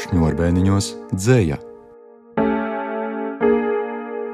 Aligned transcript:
Šņurbēniņos 0.00 0.86
dzēja. 1.12 1.58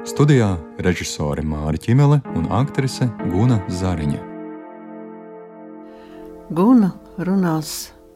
Studijā 0.07 0.53
režisore 0.79 1.43
Māra 1.43 1.75
Čimele 1.75 2.21
un 2.39 2.45
aktrise 2.55 3.09
Guna 3.27 3.57
Zariņa. 3.67 4.21
Guna 6.55 6.93
runās 7.19 7.71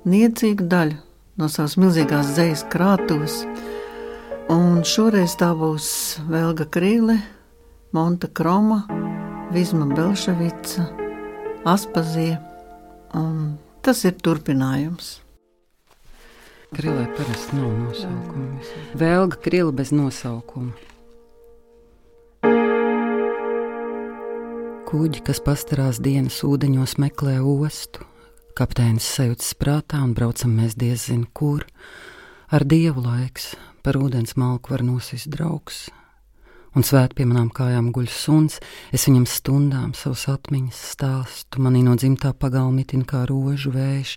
niecīgu 0.07 0.69
daļu 0.71 0.95
no 1.41 1.49
savas 1.51 1.75
milzīgās 1.81 2.31
dzīslas 2.37 2.63
krātuves, 2.71 3.35
un 4.53 4.79
šoreiz 4.87 5.35
tā 5.41 5.51
būs 5.57 5.89
Velga 6.31 6.69
Krīle, 6.71 7.17
Monta 7.91 8.29
Kroma, 8.31 8.85
Vizma 9.51 9.89
Belševica, 9.91 10.87
Aspazija, 11.67 12.39
un 13.19 13.57
tas 13.83 14.05
ir 14.07 14.15
turpinājums. 14.23 15.17
Krilē 16.71 17.01
parasti 17.17 17.57
nav 17.59 17.71
nosaukuma. 17.75 18.61
Vēlga 18.95 19.37
krila 19.43 19.73
bez 19.75 19.89
nosaukuma. 19.91 20.71
Kuģi, 24.87 25.19
kas 25.27 25.41
pastarās 25.43 25.97
dienas 25.99 26.37
ūdeņos, 26.47 26.93
meklē 27.03 27.41
ostu. 27.43 28.05
Kapteinis 28.55 29.09
sajūtas 29.17 29.49
prātā 29.59 29.99
un 29.99 30.13
braucam 30.15 30.53
mēs 30.61 30.77
diezin 30.79 31.25
kur. 31.35 31.65
Ar 32.47 32.63
dievu 32.63 33.03
laiks 33.03 33.49
par 33.83 33.99
ūdens 33.99 34.37
malku 34.39 34.71
var 34.71 34.85
nosist 34.87 35.27
draugs. 35.33 35.89
Un 36.71 36.87
svēt 36.87 37.17
pie 37.17 37.25
manām 37.27 37.49
kājām 37.51 37.89
guļ 37.91 38.07
suns, 38.07 38.61
es 38.95 39.09
viņam 39.09 39.27
stundām 39.27 39.91
savus 39.91 40.23
atmiņas 40.31 40.79
stāstu, 40.95 41.59
manī 41.59 41.83
no 41.83 41.97
dzimtā 41.99 42.31
pagalmitin 42.31 43.03
kā 43.03 43.25
rožu 43.27 43.75
vējš, 43.75 44.15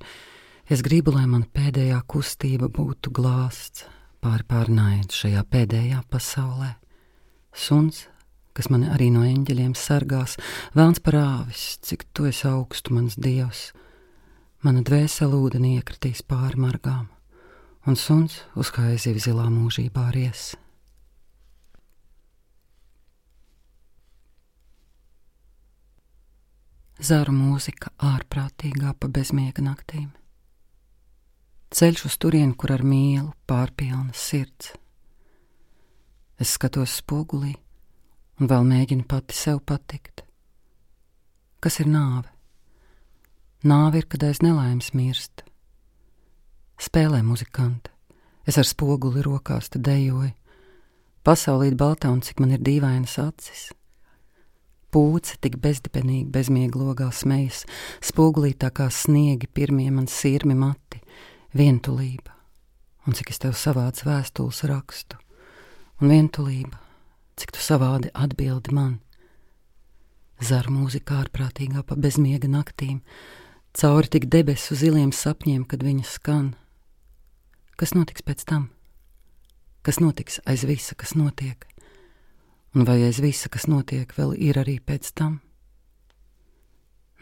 Es 0.64 0.80
gribu, 0.80 1.12
lai 1.12 1.26
mana 1.28 1.44
pēdējā 1.52 1.98
kustība 2.08 2.70
būtu 2.72 3.10
glāsts 3.12 3.82
pāri 4.24 4.46
pārnājot 4.48 5.12
šajā 5.12 5.42
pēdējā 5.52 5.98
pasaulē. 6.08 6.70
Suns, 7.52 8.06
kas 8.56 8.70
mani 8.72 8.88
arī 8.88 9.10
no 9.12 9.26
eņģeļiem 9.28 9.74
sargās, 9.76 10.38
vēlns 10.72 11.02
par 11.04 11.18
āvis, 11.20 11.66
cik 11.84 12.06
tu 12.16 12.24
esi 12.30 12.48
augstu, 12.48 12.96
mans 12.96 13.18
dievs. 13.20 13.74
Mana 14.64 14.80
dvēsele 14.80 15.36
ūdenī 15.36 15.74
iekritīs 15.82 16.24
pāri 16.24 16.56
margām, 16.64 17.10
un 17.84 18.00
suns 18.00 18.40
uz 18.56 18.72
kā 18.72 18.88
aiziv 18.94 19.20
zilā 19.20 19.50
mūžībā 19.52 20.08
ries. 20.16 20.54
Zāru 27.04 27.36
mūzika 27.36 27.92
ārprātīgā 28.00 28.96
pa 28.96 29.12
bezmiega 29.12 29.60
naktīm 29.60 30.08
ceļš 31.74 32.04
uz 32.06 32.16
turieni, 32.22 32.54
kur 32.54 32.70
ar 32.70 32.84
mīlu 32.86 33.32
pārpilna 33.50 34.14
sirds. 34.14 34.74
Es 36.38 36.54
skatos 36.54 37.00
spogulī 37.00 37.54
un 38.38 38.50
vēl 38.50 38.66
mēģinu 38.68 39.06
pati 39.10 39.34
sev 39.34 39.60
patikt. 39.66 40.22
Kas 41.62 41.80
ir 41.82 41.90
nāve? 41.90 42.30
Nāve 43.64 44.02
ir, 44.02 44.06
kad 44.10 44.26
aiz 44.26 44.42
nelaimes 44.44 44.92
mirst. 44.94 45.42
Spēlē 46.78 47.22
muzikante, 47.24 47.90
es 48.46 48.58
ar 48.60 48.68
spoguli 48.68 49.22
rokās 49.24 49.70
te 49.72 49.80
dejoju, 49.80 50.34
pasaulīt 51.24 51.78
baltā 51.80 52.10
un 52.12 52.20
cik 52.22 52.42
man 52.42 52.52
ir 52.54 52.62
dīvainas 52.66 53.16
acis. 53.22 53.70
Pūce 54.94 55.40
tik 55.42 55.56
bezdibenīgi 55.62 56.28
bezmiega 56.30 56.78
logā 56.78 57.08
smejas, 57.10 57.64
spogulī 58.04 58.52
tā 58.54 58.70
kā 58.70 58.90
sniegi 58.92 59.48
pirmie 59.50 59.88
man 59.94 60.06
sirmi 60.10 60.54
mati, 60.58 61.00
vientulība, 61.54 62.34
un 63.06 63.14
cik 63.14 63.30
es 63.30 63.40
tev 63.42 63.54
savāds 63.58 64.04
vēstules 64.06 64.64
rakstu, 64.66 65.18
un 66.02 66.10
vientulība, 66.10 66.80
cik 67.38 67.54
tu 67.54 67.62
savādi 67.62 68.10
atbildi 68.14 68.74
man. 68.74 68.98
Zara 70.42 70.70
mūzika 70.74 71.20
ārprātīgā 71.22 71.84
pa 71.86 71.94
bezmiega 71.94 72.50
naktīm, 72.50 73.00
cauri 73.72 74.10
tik 74.10 74.26
debesu 74.30 74.74
ziliem 74.74 75.12
sapņiem, 75.14 75.62
kad 75.70 75.86
viņa 75.86 76.08
skan. 76.10 76.50
Kas 77.78 77.94
notiks 77.94 78.26
pēc 78.26 78.44
tam? 78.50 78.68
Kas 79.86 80.00
notiks 80.02 80.40
aiz 80.46 80.66
visa, 80.66 80.98
kas 80.98 81.14
notiek? 81.14 81.66
Un 82.74 82.86
vai 82.88 82.98
aiz 83.06 83.20
visa, 83.22 83.48
kas 83.48 83.68
notiek, 83.70 84.10
vēl 84.18 84.34
ir 84.34 84.58
arī 84.58 84.80
pēc 84.82 85.14
tam? 85.14 85.38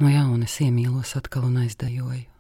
No 0.00 0.08
jauna 0.08 0.48
es 0.48 0.56
iemīlos 0.64 1.12
atkal 1.20 1.44
un 1.50 1.60
aizdejoju 1.66 2.31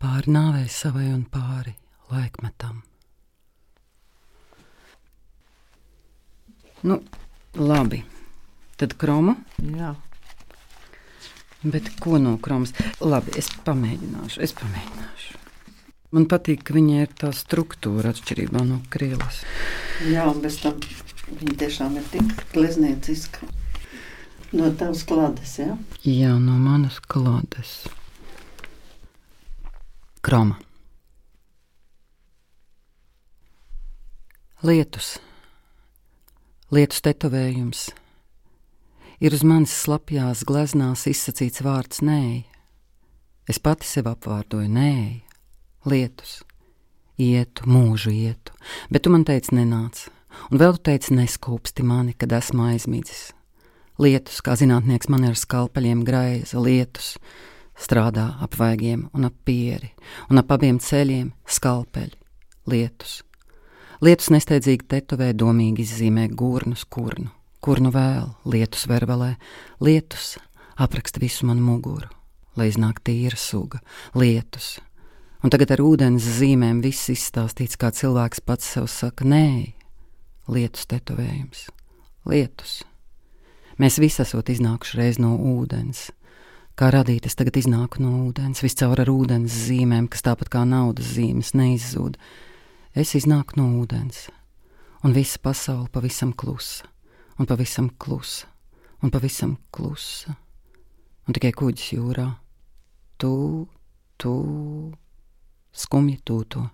pāri 0.00 0.32
nāvei 0.32 0.68
savai 0.72 1.10
un 1.12 1.24
pāri 1.28 1.74
laikmetam. 2.10 2.80
Nu, 6.82 7.02
labi. 7.60 8.00
Tad 8.80 8.96
kroma. 8.96 9.34
Jā. 9.60 9.92
Bet 11.60 11.90
ko 12.00 12.16
no 12.16 12.38
kromas? 12.40 12.72
Labi, 13.04 13.34
es 13.36 13.50
pamēģināšu. 13.66 14.40
Es 14.40 14.56
pamēģināšu. 14.56 15.36
Man 16.16 16.24
patīk, 16.26 16.64
ka 16.66 16.74
viņai 16.74 17.02
ir 17.04 17.12
tā 17.20 17.34
struktūra 17.36 18.14
atšķirībā 18.14 18.64
no 18.66 18.80
krīlas. 18.90 19.44
Jā, 20.08 20.24
un 20.32 20.40
bez 20.42 20.56
tam 20.64 20.80
viņa 21.28 21.58
tiešām 21.60 22.00
ir 22.00 22.08
tik 22.10 22.32
gleznieciska. 22.54 23.46
No 24.56 24.72
tavas 24.74 25.04
klādes, 25.06 25.52
jā? 25.60 25.76
Jā, 26.02 26.32
no 26.40 26.56
manas 26.58 26.96
klādes. 27.04 27.84
Kroma. 30.20 30.58
Lietus, 34.60 35.14
lietus 36.68 37.00
tetovējums. 37.06 37.86
Ir 39.24 39.32
uz 39.32 39.40
manis 39.48 39.72
slapjās 39.72 40.42
gleznās 40.44 41.06
izsacīts 41.08 41.64
vārds 41.64 42.02
nē. 42.04 42.20
Es 43.48 43.56
pati 43.64 43.88
sev 43.88 44.10
apvārdoju 44.12 44.68
nē, 44.68 44.92
lietus, 45.88 46.42
ietu, 47.16 47.64
mūžu 47.64 48.12
ietu, 48.12 48.52
bet 48.92 49.06
tu 49.06 49.14
man 49.14 49.24
teici 49.24 49.56
nenāc, 49.56 50.10
un 50.52 50.60
vēl 50.60 50.76
tu 50.76 50.90
teici 50.90 51.16
neskūpsti 51.16 51.86
mani, 51.88 52.12
kad 52.12 52.36
esmu 52.36 52.68
aizmidzis. 52.74 53.30
Lietus, 53.96 54.44
kā 54.44 54.52
zinātnieks 54.60 55.08
man 55.08 55.24
ir 55.32 55.40
skalpeļiem 55.40 56.04
graiza, 56.04 56.60
lietus, 56.60 57.14
strādā 57.80 58.26
ap 58.42 58.56
vaigiem 58.60 59.08
un 59.16 59.26
ap 59.28 59.36
pieri, 59.44 59.90
un 60.30 60.40
ap 60.40 60.52
abiem 60.54 60.78
ceļiem 60.82 61.32
skalpeļi, 61.48 62.16
lietus. 62.70 63.20
Lietus 64.00 64.30
nesteidzīgi 64.32 64.86
tetovē, 64.88 65.32
domīgi 65.36 65.84
izzīmē 65.84 66.28
gurnus, 66.32 66.86
kurnu, 66.88 67.28
kurnu 67.64 67.92
vēl, 67.92 68.30
lietus 68.48 68.86
vervelē, 68.88 69.34
lietus 69.84 70.38
apraksta 70.80 71.20
visu 71.20 71.48
manu 71.48 71.64
muguru, 71.66 72.08
lai 72.56 72.70
iznāk 72.70 73.02
tīra 73.04 73.36
suga, 73.36 73.82
lietus. 74.16 74.78
Un 75.44 75.52
tagad 75.52 75.72
ar 75.72 75.80
ūdens 75.84 76.24
zīmēm 76.38 76.82
viss 76.84 77.08
izstāstīts, 77.12 77.78
kā 77.80 77.92
cilvēks 77.96 78.42
pats 78.44 78.72
sev 78.74 78.88
saka, 78.92 79.24
nē, 79.24 79.72
lietus 80.52 80.88
tetovējums, 80.88 81.66
lietus. 82.28 82.80
Mēs 83.80 83.96
visi 84.00 84.20
esam 84.20 84.44
iznākuši 84.44 84.98
reiz 85.00 85.20
no 85.20 85.32
ūdens, 85.36 86.10
Kā 86.80 86.88
radīt, 86.88 87.26
es 87.28 87.34
tagad 87.36 87.58
iznāku 87.60 88.00
no 88.00 88.10
ūdens, 88.24 88.62
viscaur 88.64 89.02
ar 89.02 89.10
ūdens 89.12 89.52
zīmēm, 89.66 90.06
kas 90.08 90.22
tāpat 90.24 90.48
kā 90.48 90.62
naudas 90.64 91.10
zīmes 91.12 91.50
neizzūd. 91.52 92.14
Es 92.96 93.10
iznāku 93.18 93.58
no 93.60 93.66
ūdens, 93.82 94.22
un 95.04 95.12
visa 95.12 95.36
pasaule 95.44 95.90
pavisam 95.92 96.32
klusa, 96.32 96.88
un 97.36 97.50
pavisam 97.50 97.90
klusa, 98.00 98.48
un 99.04 99.12
pavisam 99.12 99.52
klusa, 99.76 100.38
un 101.28 101.36
tikai 101.36 101.52
kuģis 101.60 101.90
jūrā. 101.98 102.26
Tu, 103.20 103.32
tu, 104.16 104.34
skumji 105.84 106.16
tūto. 106.24 106.64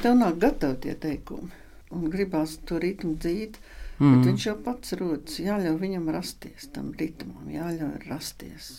Tev 0.00 0.16
nāk 0.24 0.40
gatavi 0.40 0.80
tie 0.86 0.96
teikumi, 1.04 1.52
un 1.92 2.08
gribās 2.16 2.56
to 2.64 2.80
ritmu 2.80 3.18
dzīt. 3.20 3.60
Mm. 4.02 4.14
Bet 4.16 4.28
viņš 4.32 4.44
jau 4.48 4.54
pats 4.64 4.94
rodas, 4.98 5.38
jāļauj 5.38 5.76
viņam 5.78 6.08
rasties, 6.10 6.66
tam 6.74 6.90
ritmam, 6.98 7.46
jāļauj 7.52 8.08
rasties. 8.08 8.70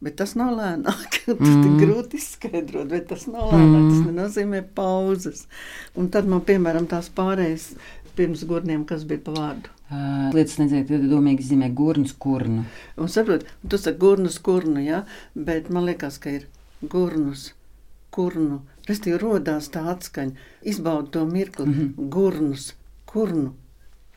Bet 0.00 0.14
tas 0.20 0.36
nav 0.38 0.52
lēnāk. 0.56 1.16
tas 1.26 1.40
mm. 1.42 1.64
ir 1.66 1.80
grūti 1.82 2.20
izskaidrot, 2.20 2.86
bet 2.92 3.08
tas 3.10 3.26
nav 3.26 3.50
lēnāk. 3.50 3.80
Mm. 3.80 3.90
Tas 3.90 4.06
nenozīmē 4.06 4.60
pauzes. 4.76 5.42
Un 5.98 6.06
tad 6.14 6.30
man, 6.30 6.44
piemēram, 6.46 6.86
tās 6.90 7.10
pārējas 7.16 7.72
pirms 8.14 8.44
gurniem, 8.46 8.86
kas 8.86 9.02
bija 9.08 9.24
pa 9.26 9.34
vārdu. 9.34 9.74
Uh, 9.90 10.28
lietas 10.36 10.60
nezinu, 10.60 10.86
tad 10.86 11.06
domīgi 11.10 11.48
zīmē 11.48 11.72
gurnus, 11.74 12.14
kurnu. 12.22 12.62
Un 13.00 13.10
saprot, 13.10 13.42
tu 13.66 13.80
saki 13.80 13.98
gurnus, 13.98 14.36
kurnu, 14.38 14.78
jā, 14.84 15.00
ja? 15.02 15.40
bet 15.48 15.66
man 15.74 15.88
liekas, 15.88 16.20
ka 16.22 16.36
ir 16.36 16.44
gurnus, 16.92 17.48
kurnu. 18.14 18.60
Restīvi 18.86 19.18
rodās 19.18 19.66
tā 19.74 19.82
atskaņa, 19.90 20.46
izbauda 20.70 21.10
to 21.16 21.24
mirkli, 21.26 21.66
mm 21.66 21.74
-hmm. 21.74 22.12
gurnus, 22.14 22.70
kurnu 23.10 23.50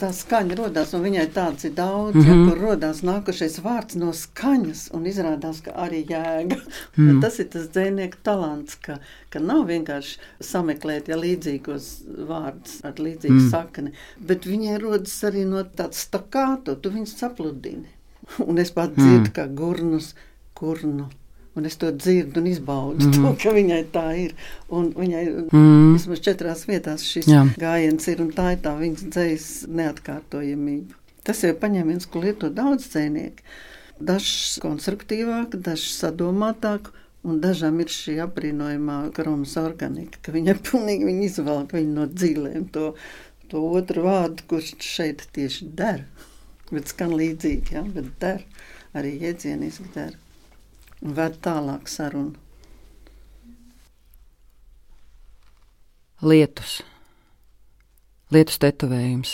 tā 0.04 0.10
skaņa 0.14 0.56
radās, 0.60 0.92
un 0.98 1.04
viņai 1.08 1.26
tāds 1.36 1.64
ir 1.66 1.72
daudz, 1.78 2.16
Mhm. 2.16 2.20
mm 2.20 2.26
-hmm. 2.28 2.44
ja, 2.44 2.50
kur 2.50 2.62
radās 2.68 3.02
nākošais 3.08 3.56
vārds 3.64 3.96
no 3.96 4.12
skaņas, 4.14 4.82
un 4.94 5.04
izrādās, 5.06 5.62
ka 5.64 5.72
arī 5.72 6.04
jēga. 6.06 6.58
Mhm. 6.98 7.10
Mm. 7.10 7.22
Tas 7.22 7.40
ir 7.40 7.46
tas 7.46 7.68
dzinieka 7.70 8.18
talants, 8.24 8.76
ka, 8.76 9.00
ka 9.30 9.40
nav 9.40 9.66
vienkārši 9.68 10.18
sameklēt 10.42 11.08
ja, 11.08 11.16
līdzīgos 11.16 12.04
vārdus 12.28 12.82
ar 12.84 12.94
līdzīgu 12.94 13.40
Mm. 13.40 13.50
sakni, 13.52 13.92
bet 14.20 14.46
viņai 14.46 14.78
rodas 14.82 15.24
arī 15.24 15.46
no 15.48 15.64
tāda 15.64 15.94
stakāta, 15.94 16.76
tu 16.82 16.90
viņus 16.90 17.16
sapludini. 17.18 17.88
Un 18.48 18.58
es 18.60 18.72
pat 18.72 18.96
dzirdu, 18.96 19.30
Mm. 19.30 19.34
kā 19.34 19.48
gurnus, 19.56 20.14
kurnu. 20.56 21.10
Un 21.54 21.68
es 21.70 21.76
to 21.78 21.92
dzirdu 21.94 22.42
un 22.42 22.48
izbaudu, 22.50 23.06
mm. 23.06 23.12
-hmm. 23.12 23.22
to, 23.38 23.44
ka 23.44 23.56
viņai 23.56 23.84
tā 23.94 24.08
ir. 24.26 24.34
Un 24.70 24.94
viņai 24.94 25.26
Mm. 25.54 25.94
vismaz 25.94 26.20
četrās 26.20 26.66
vietās 26.68 27.04
šis 27.06 27.28
Jā. 27.28 27.46
Gājiens 27.58 28.08
ir, 28.08 28.22
un 28.22 28.32
tā 28.32 28.54
ir 28.54 28.60
tā 28.66 28.74
viņas 28.80 29.04
dzīslas 29.10 29.68
neatkārtojamība. 29.70 30.96
Tas 31.24 31.44
ir 31.44 31.54
paņēmiens, 31.54 32.10
ko 32.10 32.20
lieto 32.20 32.50
daudz 32.50 32.90
dzēnieki. 32.90 33.44
Dažs 34.02 34.60
konstruktīvāk, 34.64 35.56
dažs 35.56 35.94
sadomātāk, 36.02 36.90
un 37.24 37.40
dažām 37.44 37.80
ir 37.80 37.92
šī 37.94 38.18
apbrīnojamā 38.26 38.98
kromas 39.16 39.56
organika, 39.62 40.20
ka 40.22 40.32
viņa 40.36 40.58
pilnīgi 40.68 41.06
viņa 41.06 41.24
izvelk 41.30 41.78
viņu 41.78 41.94
no 41.94 42.08
dzīvēm 42.08 42.68
to, 42.76 42.94
to 43.48 43.64
otru 43.80 44.08
vārdu, 44.08 44.48
kurš 44.48 44.76
šeit 44.84 45.28
tieši 45.38 45.70
der. 45.78 46.04
Bet 46.72 46.90
skan 46.90 47.14
līdzīgi, 47.14 47.78
ja? 47.78 47.86
bet 47.96 48.10
der 48.20 48.44
arī 48.98 49.14
jēdzieniski 49.22 49.94
der. 49.94 50.18
Un 51.04 51.14
ved 51.18 51.40
tālāk 51.44 51.90
sarunu. 51.92 52.36
Lietus. 56.24 56.78
Lietus 58.32 58.60
tetovējums. 58.64 59.34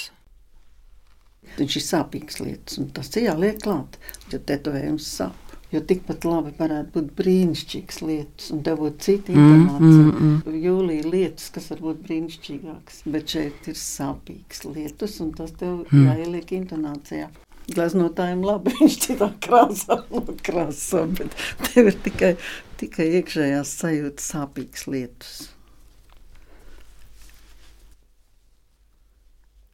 Viņš 1.60 1.76
ir 1.80 1.84
sāpīgs 1.86 2.40
lietas, 2.44 2.80
un 2.82 2.90
tas 2.94 3.10
ir 3.18 3.28
jāliek 3.28 3.60
klāt, 3.62 3.98
jo 4.32 4.40
tetovējums 4.50 5.06
sāp. 5.20 5.46
Jo 5.70 5.84
tikpat 5.86 6.24
labi 6.26 6.50
varētu 6.58 6.96
būt 6.96 7.10
brīnišķīgas 7.20 8.00
lietas, 8.02 8.48
un 8.56 8.64
tev 8.66 8.80
būtu 8.82 9.04
cita 9.06 9.32
Mm, 9.32 9.38
informācija. 9.38 10.06
mm, 10.06 10.30
mm. 10.48 10.56
Jūlija 10.66 11.04
lietas, 11.14 11.50
kas 11.54 11.68
var 11.70 11.80
būt 11.84 12.00
brīnišķīgākas, 12.08 13.04
bet 13.14 13.28
šeit 13.36 13.68
ir 13.70 13.76
sāpīgas 13.78 14.64
lietas, 14.66 15.20
un 15.22 15.32
tas 15.38 15.52
tev 15.52 15.86
Mm. 15.92 16.08
jāieliek 16.10 16.50
intonācijā. 16.58 17.30
Glaznotājiem 17.76 18.42
labi, 18.46 18.74
viņš 18.80 18.98
citā 19.06 19.30
krāsā 19.44 20.02
nokrāso, 20.10 21.06
bet 21.20 21.38
tev 21.70 21.92
ir 21.92 22.02
tikai, 22.08 22.34
tikai 22.82 23.08
iekšējās 23.20 23.74
sajūtas 23.84 24.30
sāpīgas 24.34 24.86
lietas. 24.90 25.34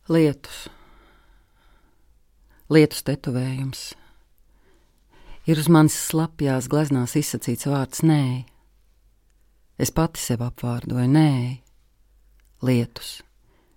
Lietus. 0.06 0.65
Lietus 2.69 3.01
tetovējums. 3.06 3.86
Ir 5.50 5.62
uz 5.62 5.69
manis 5.69 5.95
slapjās 5.97 6.68
gleznās 6.69 7.15
izsacīts 7.18 7.65
vārds 7.69 8.01
nē. 8.06 8.45
Es 9.81 9.92
pati 9.94 10.21
sev 10.21 10.42
apvārdoju 10.45 11.06
nē. 11.09 11.31
Lietus, 12.65 13.19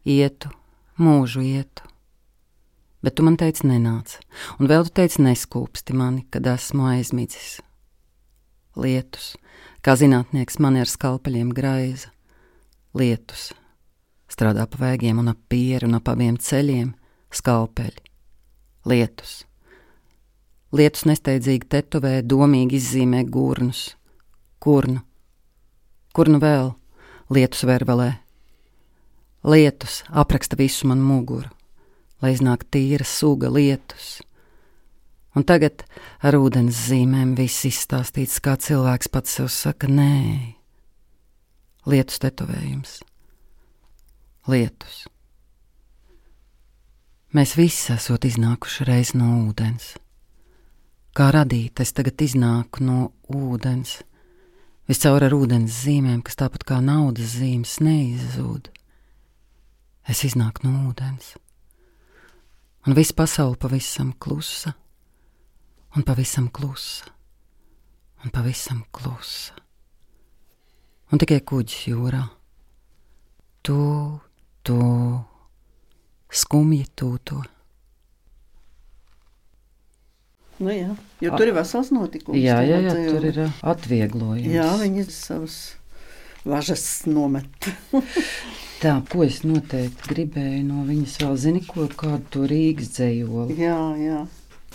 ietu, 0.09 0.53
mūžu 1.01 1.43
ietu. 1.45 1.89
Bet 3.09 3.15
tu 3.17 3.25
man 3.25 3.39
teici, 3.41 3.65
nenāc, 3.65 4.19
un 4.61 4.69
vēl 4.69 4.83
tu 4.85 4.91
teici, 4.99 5.23
neskūpsti 5.25 5.95
mani, 5.97 6.27
kad 6.29 6.45
esmu 6.45 6.91
aizmidzis. 6.91 7.55
Lietus, 8.77 9.31
kā 9.81 9.95
zinātnieks 9.97 10.59
man 10.61 10.77
ir 10.77 10.93
skalpeļiem 10.93 11.55
graiza. 11.57 12.11
Lietus, 12.93 13.47
strādā 14.29 14.69
pa 14.69 14.83
vēgiem 14.83 15.25
un 15.25 15.33
ap 15.33 15.41
pieru 15.49 15.89
un 15.89 15.97
ap 15.97 16.13
abiem 16.13 16.37
ceļiem- 16.37 16.93
skalpeļi. 17.41 18.05
Lietus. 18.85 19.47
Lietus 20.77 21.09
nesteidzīgi 21.09 21.65
tetovē, 21.65 22.21
domīgi 22.21 22.77
izzīmē 22.77 23.25
gurnus, 23.25 23.97
kurnu, 24.61 25.01
kurnu 26.13 26.45
vēl, 26.45 26.75
lietus 27.31 27.65
vervelē. 27.65 28.19
Lietus 29.45 30.05
apraksta 30.13 30.61
visu 30.61 30.87
man 30.87 31.01
muguru, 31.01 31.49
lai 32.23 32.33
iznāk 32.35 32.65
tīra 32.73 33.07
suga 33.07 33.51
lietus. 33.53 34.19
Un 35.37 35.45
tagad 35.47 35.85
ar 36.25 36.39
ūdens 36.39 36.89
zīmēm 36.89 37.37
viss 37.39 37.67
izstāstīts, 37.69 38.41
kā 38.43 38.57
cilvēks 38.59 39.13
pats 39.13 39.39
sev 39.39 39.53
saka, 39.53 39.87
nē, 39.87 40.57
lietus 41.87 42.19
tetovējums 42.25 42.99
lietus. 44.49 45.07
Mēs 47.37 47.55
visi 47.59 47.93
esam 47.93 48.17
iznākuši 48.25 48.87
reiz 48.89 49.13
no 49.17 49.29
ūdens. 49.45 49.97
Kā 51.13 51.29
radīt, 51.35 51.81
es 51.83 51.93
tagad 51.93 52.21
iznāku 52.25 52.85
no 52.87 52.99
ūdens, 53.29 53.99
viscaur 54.89 55.27
ar 55.27 55.35
ūdens 55.37 55.83
zīmēm, 55.85 56.23
kas 56.25 56.39
tāpat 56.41 56.65
kā 56.69 56.79
naudas 56.85 57.37
zīmes 57.37 57.79
neizzūd. 57.85 58.71
Es 60.09 60.25
iznāku 60.25 60.65
no 60.65 60.89
ūdens, 60.89 61.35
un 62.89 62.95
viss 62.97 63.13
pasaule 63.13 63.57
pavisam 63.61 64.15
klusa, 64.17 64.73
un 65.97 66.03
pavisam 66.03 66.49
klusa, 66.49 67.05
un 68.25 68.33
pavisam 68.33 68.81
klusa. 68.91 69.53
Un 71.13 71.21
tikai 71.21 71.43
kuģis 71.45 71.83
jūrā. 71.89 72.23
Tu, 73.65 73.77
tu, 74.65 74.79
skumji 76.29 76.87
tūto. 76.97 77.43
Nu, 80.59 80.73
jā, 80.73 80.91
jo 81.21 81.37
tur 81.37 81.53
ir 81.53 81.57
vesels 81.57 81.93
notikums. 81.93 82.41
Jā, 82.41 82.63
jā, 82.65 82.81
jā, 82.89 82.97
tur 83.13 83.29
ir 83.29 83.45
ā, 83.45 83.51
atvieglojums. 83.73 84.49
Jā, 84.49 84.69
viņi 84.81 85.05
savus 85.13 85.59
važas 86.45 87.07
nomet. 87.07 87.69
Tā, 88.83 88.93
ko 89.11 89.25
es 89.25 89.41
noteikti 89.43 90.09
gribēju 90.13 90.65
no 90.69 90.85
viņas 90.87 91.17
vēl, 91.23 91.37
zini, 91.37 91.63
ko 91.67 91.89
kādu 91.99 92.23
to 92.31 92.45
Rīgas 92.47 92.93
dzējoli. 92.95 93.57
jā, 93.59 93.79
jā. 93.99 94.27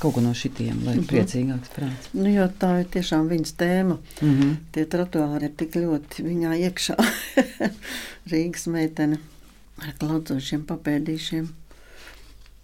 Kaut 0.02 0.16
ko 0.16 0.22
no 0.26 0.32
šitiem, 0.34 0.80
lai 0.86 0.96
Mhm. 0.98 1.06
priecīgāks 1.08 1.70
prāts. 1.76 2.08
Nu, 2.14 2.26
jo 2.28 2.48
tā 2.60 2.80
ir 2.82 2.86
tiešām 2.92 3.28
viņas 3.30 3.54
tēma. 3.56 3.98
Mm 4.22 4.34
-hmm. 4.40 4.56
Tie 4.72 4.86
trotuāri 4.86 5.44
ir 5.44 5.52
tik 5.56 5.72
ļoti 5.76 6.24
viņā 6.26 6.52
iekšā. 6.68 6.96
Rīgas 8.32 8.68
meitene 8.68 9.20
ar 9.80 9.94
klaudzošiem 10.00 10.66
papēdīšiem 10.66 11.48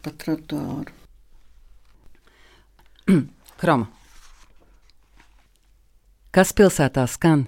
pa 0.01 0.09
trotuāru. 0.11 0.91
Krama. 3.61 3.87
Kas 6.31 6.51
pilsētā 6.53 7.07
skan? 7.07 7.47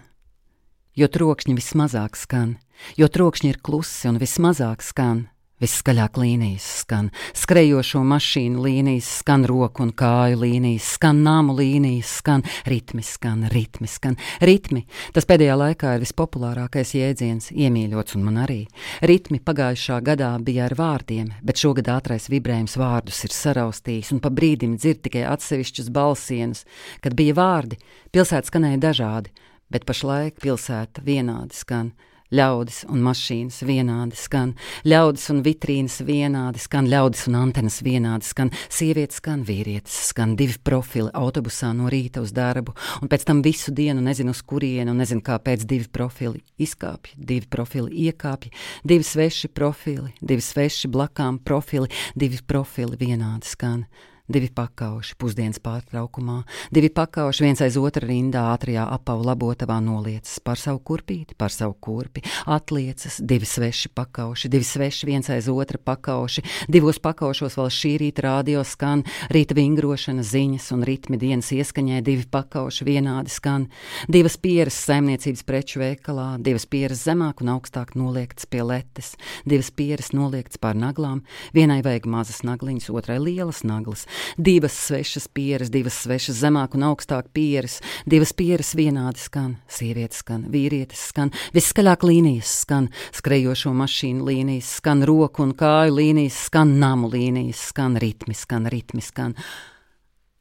Jo 1.01 1.07
trokšņi 1.09 1.55
vismazāk 1.57 2.13
skan, 2.13 2.51
jo 2.93 3.07
trokšņi 3.09 3.47
ir 3.49 3.57
klusi 3.65 4.05
un 4.11 4.19
vismazāk 4.21 4.83
skan. 4.85 5.23
Viskaļāk 5.61 6.17
līnijas 6.17 6.65
skan, 6.81 7.11
skrejošo 7.37 8.01
mašīnu 8.05 8.61
līnijas, 8.61 9.07
skan 9.21 9.47
roku 9.49 9.83
un 9.85 9.91
kāju 9.97 10.39
līnijas, 10.41 10.91
skan 10.97 11.19
nāmu 11.25 11.53
līnijas, 11.57 12.11
skan 12.21 12.45
ritmi, 12.69 13.01
skan 13.05 13.47
ritmi, 13.53 13.89
skan 13.89 14.17
ritmi. 14.45 14.83
Tas 15.13 15.29
pēdējā 15.29 15.57
laikā 15.61 15.95
ir 15.97 16.05
vispopulārākais 16.05 16.95
jēdziens, 16.97 17.51
iemīļots 17.53 18.17
un 18.17 18.25
man 18.25 18.41
arī. 18.45 18.63
Ritmi 19.05 19.41
pagājušā 19.41 20.01
gadā 20.05 20.31
bija 20.41 20.65
ar 20.69 20.77
vārdiem, 20.77 21.29
bet 21.41 21.61
šogad 21.61 21.89
ātrais 21.93 22.29
vibrējums 22.29 22.77
vārdus 22.81 23.23
ir 23.25 23.37
saraustījis 23.37 24.13
un 24.17 24.21
pa 24.21 24.33
brīdim 24.33 24.77
dzird 24.77 25.05
tikai 25.05 25.25
atsevišķus 25.29 25.93
balsienus. 25.93 26.65
Kad 27.05 27.17
bija 27.17 27.37
vārdi, 27.37 27.81
pilsēta 28.13 28.49
skanēja 28.49 28.81
dažādi, 28.89 29.33
bet 29.71 29.87
pašlaik 29.87 30.41
pilsēta 30.43 31.03
vienādi 31.05 31.57
skan. 31.57 31.93
Ļaudis 32.31 32.85
un 32.87 33.01
mašīnas 33.03 33.57
vienādi 33.67 34.15
skan, 34.15 34.53
ļaudis 34.87 35.25
un 35.33 35.41
vitrīnas 35.43 35.97
vienādi 36.07 36.61
skan, 36.63 36.85
ļaudis 36.87 37.25
un 37.27 37.35
antenas 37.35 37.81
vienādi 37.83 38.23
skan, 38.23 38.53
sievietes 38.71 39.19
skan, 39.19 39.41
vīrietis 39.43 39.97
skan, 40.13 40.37
divi 40.39 40.55
profili 40.63 41.11
autobusā 41.11 41.73
no 41.75 41.89
rīta 41.91 42.23
uz 42.23 42.31
darbu, 42.31 42.71
un 43.03 43.11
pēc 43.11 43.25
tam 43.27 43.41
visu 43.43 43.73
dienu 43.75 43.99
nezinu 44.05 44.31
uz 44.31 44.39
kurienu, 44.47 44.93
un 44.93 45.03
nezinu 45.03 45.25
kāpēc 45.27 45.65
divi 45.67 45.89
profili 45.91 46.39
izkāpj, 46.55 47.17
divi 47.17 47.51
profili 47.51 48.07
iekāpj, 48.07 48.53
divi 48.87 49.09
sveši 49.11 49.51
profili, 49.51 50.13
divi 50.23 50.47
sveši 50.47 50.87
blakām 50.87 51.41
profili, 51.43 51.91
divi 52.15 52.39
profili 52.47 52.95
vienādi 52.95 53.51
skan. 53.51 53.83
Divi 54.31 54.49
pakauši 54.55 55.15
pusdienas 55.19 55.59
pārtraukumā, 55.63 56.41
divi 56.73 56.89
pakauši 56.93 57.45
viens 57.45 57.61
aiz 57.63 57.77
otra 57.79 58.07
rindā 58.07 58.45
ātrijā 58.53 58.85
apavu 58.95 59.25
labotavā 59.27 59.79
noliecas 59.83 60.39
par 60.43 60.59
savu 60.59 60.81
kurpīti, 60.87 61.35
par 61.37 61.53
savu 61.53 61.75
kurpi, 61.79 62.23
atliecas 62.49 63.19
divi 63.27 63.47
sveši 63.47 63.91
pakauši, 63.95 64.51
divi 64.51 64.67
sveši 64.67 65.09
viens 65.09 65.29
aiz 65.33 65.49
otra 65.51 65.79
pakauši, 65.81 66.43
divos 66.71 67.01
pakaušos 67.03 67.57
vēl 67.59 67.71
šī 67.75 67.93
rīta 68.01 68.25
rādio 68.27 68.63
skan, 68.67 69.03
rīta 69.33 69.57
vingrošana, 69.57 70.23
ziņas 70.25 70.71
un 70.75 70.85
ritmi 70.87 71.19
dienas 71.21 71.51
ieskaņē, 71.55 72.01
divi 72.05 72.27
pakauši 72.31 72.87
vienādi 72.87 73.33
skan, 73.33 73.67
divas 74.11 74.37
pieras 74.41 74.77
saimniecības 74.87 75.45
preču 75.47 75.81
veikalā, 75.83 76.35
divas 76.41 76.67
pieras 76.69 77.03
zemāk 77.07 77.43
un 77.43 77.53
augstāk 77.57 77.95
noliektas 77.99 78.47
pie 78.49 78.63
letes, 78.65 79.13
divas 79.45 79.71
pieras 79.75 80.11
noliektas 80.15 80.61
pār 80.61 80.77
naglām, 80.77 81.23
vienai 81.55 81.81
vajag 81.85 82.07
mazas 82.09 82.41
nagliņas, 82.47 82.89
otrai 82.93 83.19
lielas 83.21 83.63
naglas, 83.67 84.05
divas 84.37 84.75
svešas 84.87 85.27
pieres, 85.31 85.71
divas 85.73 85.97
svešas 86.03 86.39
zemāk 86.43 86.75
un 86.77 86.85
augstāk 86.91 87.31
pieres, 87.33 87.79
divas 88.05 88.33
pieres 88.37 88.73
vienādi 88.77 89.21
skan, 89.21 89.57
sievietes 89.71 90.21
skan, 90.23 90.45
vīrietis 90.51 91.07
skan, 91.11 91.33
viskaļāk 91.55 92.05
līnijas 92.07 92.53
skan, 92.63 92.91
skrejošo 93.17 93.73
mašīnu 93.77 94.27
līnijas 94.27 94.71
skan, 94.79 95.03
roku 95.07 95.45
un 95.45 95.55
kāju 95.57 95.97
līnijas 95.97 96.39
skan, 96.47 96.77
namu 96.81 97.11
līnijas 97.11 97.67
skan, 97.71 97.99
ritmi 98.01 98.37
skan, 98.37 98.69
ritmi 98.71 99.03
skan. 99.05 99.37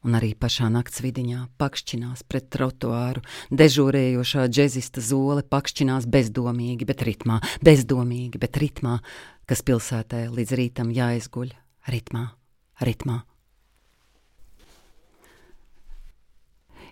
Un 0.01 0.17
arī 0.17 0.31
pašā 0.33 0.65
nakts 0.73 1.03
vidiņā 1.03 1.43
pakšķinās 1.61 2.23
pret 2.25 2.47
trotuāru, 2.49 3.21
dežūrējošā 3.53 4.47
džezista 4.49 5.03
zole 5.05 5.43
pakšķinās 5.45 6.07
bezdomīgi, 6.09 6.87
bet 6.89 7.05
ritmā, 7.05 7.37
bezdomīgi, 7.61 8.41
bet 8.41 8.57
ritmā, 8.57 8.97
kas 9.45 9.61
pilsētē 9.67 10.25
līdz 10.33 10.57
rītam 10.57 10.89
jāizguļ, 10.95 11.53
ritmā, 11.93 12.31
ritmā. 12.81 13.21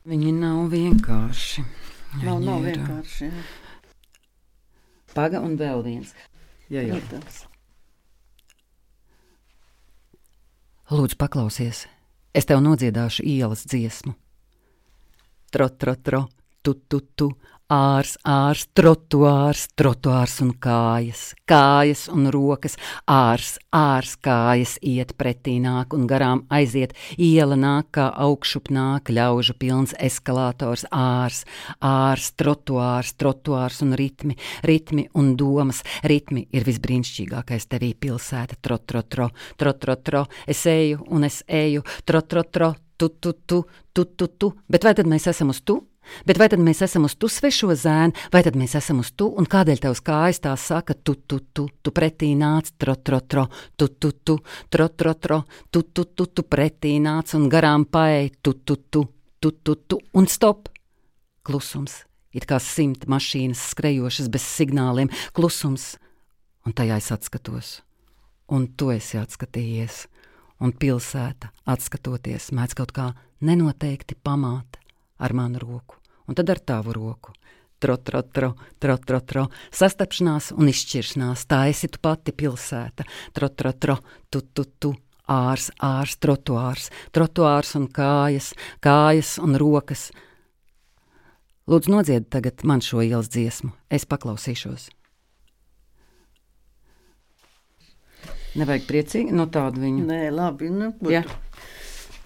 Viņi 0.08 0.32
nav 0.38 0.70
vienkārši. 0.72 1.64
Nav, 2.24 2.40
Viņi 2.40 2.46
nav 2.46 2.64
ir, 2.64 2.78
vienkārši. 2.80 3.28
Jā. 3.28 3.44
Paga 5.12 5.42
un 5.44 5.58
vēl 5.60 5.84
viens. 5.84 6.14
Jā, 6.72 6.86
jā. 6.86 6.96
Protams. 6.96 7.44
Lūdzu, 10.90 11.20
paklausies, 11.22 11.84
es 12.34 12.48
tev 12.50 12.64
nodziedāšu 12.66 13.26
ielas 13.28 13.62
dziesmu. 13.70 14.16
Tro, 15.54 15.68
tro, 15.70 15.94
tro, 15.98 16.22
tu, 16.66 16.74
tu, 16.74 17.02
tu, 17.14 17.28
Ārs, 17.70 18.16
ārs, 18.26 18.64
trotuārs, 18.74 19.68
trotuārs 19.78 20.40
un 20.42 20.56
kājas, 20.58 21.36
kājas 21.46 22.08
un 22.10 22.24
rokas, 22.34 22.80
ārs, 23.06 23.60
ārs, 23.70 24.16
kājas 24.18 24.72
iet 24.82 25.12
pretī 25.22 25.60
nāk 25.62 25.94
un 25.94 26.08
garām 26.10 26.42
aiziet, 26.50 26.96
iela 27.14 27.54
nāk 27.54 27.92
kā 27.94 28.08
augšup 28.26 28.72
nāk, 28.74 29.12
ļaužu 29.14 29.54
pilns 29.62 29.94
eskalātors, 30.02 30.88
ārs, 30.90 31.44
ārs, 31.78 32.32
trotuārs, 32.42 33.14
trotuārs 33.22 33.84
un 33.86 33.94
ritmi, 34.02 34.40
ritmi 34.66 35.06
un 35.14 35.36
domas, 35.38 35.84
ritmi 36.02 36.48
ir 36.50 36.66
visbrīnišķīgākais 36.66 37.70
tevī 37.70 37.92
pilsēta, 37.94 38.58
tro, 38.66 38.80
tro, 38.82 39.06
tro, 39.06 39.30
tro, 39.62 39.76
tro, 39.78 39.98
tro, 40.02 40.26
es 40.50 40.66
eju 40.66 41.06
un 41.06 41.30
es 41.30 41.44
eju, 41.46 41.86
tro, 42.02 42.26
tro, 42.26 42.48
tro, 42.50 42.74
tu, 42.98 43.14
tu, 43.14 43.38
tu, 43.46 43.62
tu, 43.94 44.10
tu, 44.10 44.28
tu, 44.28 44.54
bet 44.66 44.90
vai 44.90 44.98
tad 44.98 45.06
mēs 45.06 45.30
esam 45.30 45.54
uz 45.54 45.62
tu? 45.62 45.84
Bet 46.28 46.40
vai 46.42 46.50
tad 46.52 46.62
mēs 46.64 46.82
esam 46.86 47.08
uz 47.08 47.16
tu 47.20 47.30
svešo 47.32 47.74
zēnu, 47.78 48.16
vai 48.34 48.42
tad 48.46 48.58
mēs 48.60 48.76
esam 48.80 49.02
uz 49.04 49.12
tu, 49.18 49.30
un 49.30 49.48
kādēļ 49.50 49.84
tavs 49.84 50.02
kājas 50.06 50.42
tā 50.44 50.56
saka, 50.60 50.96
tu, 50.96 51.16
tu, 51.16 51.40
tu, 51.54 51.68
tu 51.82 51.94
pretī 51.96 52.32
nāc, 52.38 52.72
tro, 52.82 52.96
tro, 52.96 53.22
tro, 53.22 53.46
tu, 53.78 53.88
tu, 53.88 54.12
tu, 54.12 54.40
tro, 54.70 54.90
tro, 54.90 55.14
tro, 55.14 55.40
tu, 55.72 55.84
tu, 55.84 56.06
tu, 56.06 56.28
tu 56.28 56.46
pretī 56.46 56.98
nāc, 57.04 57.34
un 57.38 57.50
garām 57.52 57.86
paēj, 57.86 58.32
tu, 58.44 58.54
tu, 58.64 58.78
tu, 58.90 59.06
tu, 59.40 59.52
tu, 59.52 59.76
tu, 59.76 60.00
un 60.14 60.28
stop! 60.28 60.70
Klusums, 61.46 62.04
it 62.36 62.46
kā 62.50 62.60
simt 62.62 63.08
mašīnas 63.10 63.70
skrejošas 63.72 64.30
bez 64.30 64.46
signāliem, 64.46 65.12
klusums, 65.34 65.96
un 66.68 66.76
tajā 66.78 67.00
es 67.02 67.10
atskatos, 67.16 67.72
un 68.54 68.68
tu 68.78 68.92
esi 68.94 69.18
atskatījies, 69.22 70.04
un 70.60 70.76
pilsēta, 70.76 71.54
atskatoties, 71.70 72.52
mēdz 72.56 72.78
kaut 72.78 72.94
kā 72.96 73.12
nenoteikti 73.42 74.20
pamāt 74.20 74.80
ar 75.20 75.36
manu 75.36 75.64
roku 75.64 75.99
un 76.30 76.38
tad 76.38 76.54
ar 76.54 76.62
tavu 76.62 76.94
roku. 76.94 77.34
Tro, 77.80 77.96
tro, 77.98 78.22
tro, 78.22 78.54
tro, 78.78 78.96
tro, 79.00 79.20
tro, 79.24 79.46
sastapšanās 79.72 80.52
un 80.52 80.68
izšķiršanās, 80.68 81.46
tā 81.48 81.62
esi 81.72 81.88
tu 81.88 82.02
pati 82.04 82.36
pilsēta. 82.36 83.06
Tro, 83.34 83.48
tro, 83.56 83.72
tro, 83.72 83.96
tu, 84.28 84.42
tu, 84.44 84.66
tu, 84.68 84.92
ārs, 85.32 85.70
ārs, 85.80 86.18
trotuārs, 86.20 86.90
trotuārs 87.16 87.72
un 87.80 87.88
kājas, 87.88 88.52
kājas 88.84 89.38
un 89.40 89.56
rokas. 89.62 90.10
Lūdzu, 91.70 91.94
nodzied 91.94 92.28
tagad 92.34 92.66
man 92.68 92.84
šo 92.84 93.00
ielas 93.06 93.32
dziesmu, 93.32 93.72
es 93.94 94.04
paklausīšos. 94.10 94.90
Nevajag 98.60 98.90
priecīgi, 98.90 99.36
no 99.38 99.46
tādu 99.48 99.86
viņu. 99.86 100.04
Nē, 100.10 100.24
labi. 100.34 100.72
Nu, 100.74 100.92
Jā. 101.08 101.24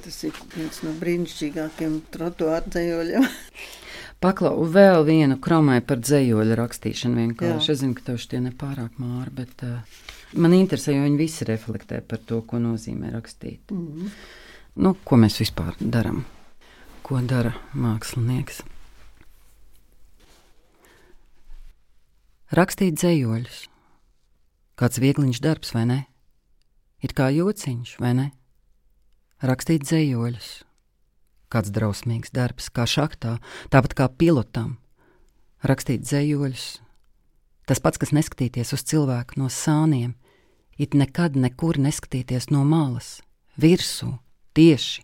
Tas 0.03 0.17
ir 0.27 0.35
viens 0.55 0.81
no 0.83 0.95
brīnišķīgākajiem 0.99 2.01
trotuāru 2.11 2.73
dzējoļiem. 2.73 3.29
Paklau 4.23 4.63
vēl 4.71 5.03
vienu 5.03 5.35
kromai 5.43 5.81
par 5.83 5.99
dzējoļu 5.99 6.55
rakstīšanu. 6.55 7.19
Vienkārši. 7.19 7.67
Jā. 7.67 7.75
Es 7.75 7.81
zinu, 7.81 7.97
ka 7.97 8.05
tev 8.07 8.21
šķiet 8.23 8.45
nepārāk 8.45 9.01
māri, 9.01 9.33
bet 9.41 9.65
uh, 9.67 9.97
man 10.39 10.55
interesē, 10.55 10.95
jo 10.95 11.03
viņi 11.03 11.19
visi 11.19 11.47
reflektē 11.49 11.99
par 12.07 12.23
to, 12.23 12.39
ko 12.47 12.61
nozīmē 12.63 13.11
rakstīt. 13.11 13.73
Mm. 13.75 14.13
Nu, 14.79 14.95
ko 15.03 15.19
mēs 15.19 15.41
vispār 15.43 15.75
darām? 15.79 16.23
Ko 17.03 17.19
dara 17.27 17.51
mākslinieks? 17.75 18.63
Rakstīt 22.53 22.95
dzējoļus. 23.01 23.63
Kāds 24.79 25.03
viegliņš 25.03 25.39
darbs, 25.43 25.75
vai 25.75 25.87
ne? 25.89 26.03
It 27.03 27.11
kā 27.17 27.27
jociņš, 27.33 27.97
vai 27.99 28.15
ne? 28.15 28.29
Rakstīt 29.43 29.83
dzējoļus. 29.83 30.53
Kāds 31.53 31.69
drausmīgs 31.69 32.33
darbs, 32.33 32.71
kā 32.73 32.87
šachtā, 32.89 33.37
tāpat 33.69 33.93
kā 33.93 34.09
pilotam. 34.09 34.79
Rakstīt 35.61 36.01
dzējoļus. 36.01 36.65
Tas 37.69 37.79
pats, 37.79 38.01
kas 38.01 38.11
neskatīties 38.15 38.73
uz 38.73 38.81
cilvēku 38.89 39.37
no 39.39 39.51
sāniem, 39.53 40.15
it 40.81 40.97
nekad 40.97 41.37
nekur 41.37 41.77
neskatīties 41.79 42.49
no 42.51 42.63
malas, 42.67 43.21
virsū, 43.61 44.15
tieši, 44.57 45.03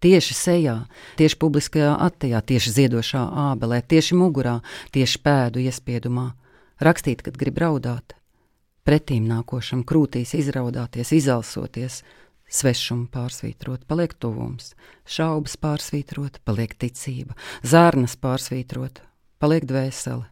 tieši 0.00 0.36
sejā, 0.36 0.76
tieši 1.20 1.38
publiskajā 1.38 1.92
attējā, 2.08 2.40
tieši 2.48 2.74
ziedošā 2.78 3.22
ābelē, 3.52 3.82
tieši 3.84 4.16
mugurā, 4.18 4.58
tieši 4.96 5.20
pēdu 5.22 5.62
iespiedumā. 5.68 6.30
Rakstīt, 6.80 7.20
kad 7.22 7.36
grib 7.36 7.60
raudāt, 7.60 8.16
pretīm 8.88 9.28
nākošam 9.28 9.84
krūtīs 9.84 10.32
izraudāties, 10.38 11.12
izelsoties, 11.20 12.00
svešumu 12.50 13.06
pārsvītrot, 13.14 13.86
paliek 13.88 14.14
tuvums, 14.18 14.74
šaubas 15.06 15.56
pārsvītrot, 15.62 16.40
paliek 16.44 16.74
ticība, 16.74 17.36
zārnas 17.62 18.16
pārsvītrot, 18.20 19.00
paliek 19.42 19.66
dvēsele, 19.70 20.26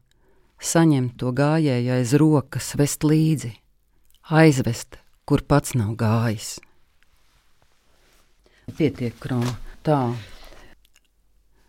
saņemt 0.58 1.16
to 1.22 1.32
gājēju 1.38 1.94
aiz 1.94 2.14
rokas, 2.18 2.72
vest 2.78 3.06
līdzi, 3.06 3.52
aizvest, 4.34 4.98
kur 5.28 5.44
pats 5.46 5.76
nav 5.78 5.94
gājis. 6.00 6.56
Pietiek, 8.76 9.14
krona, 9.22 9.54
tā. 9.86 10.02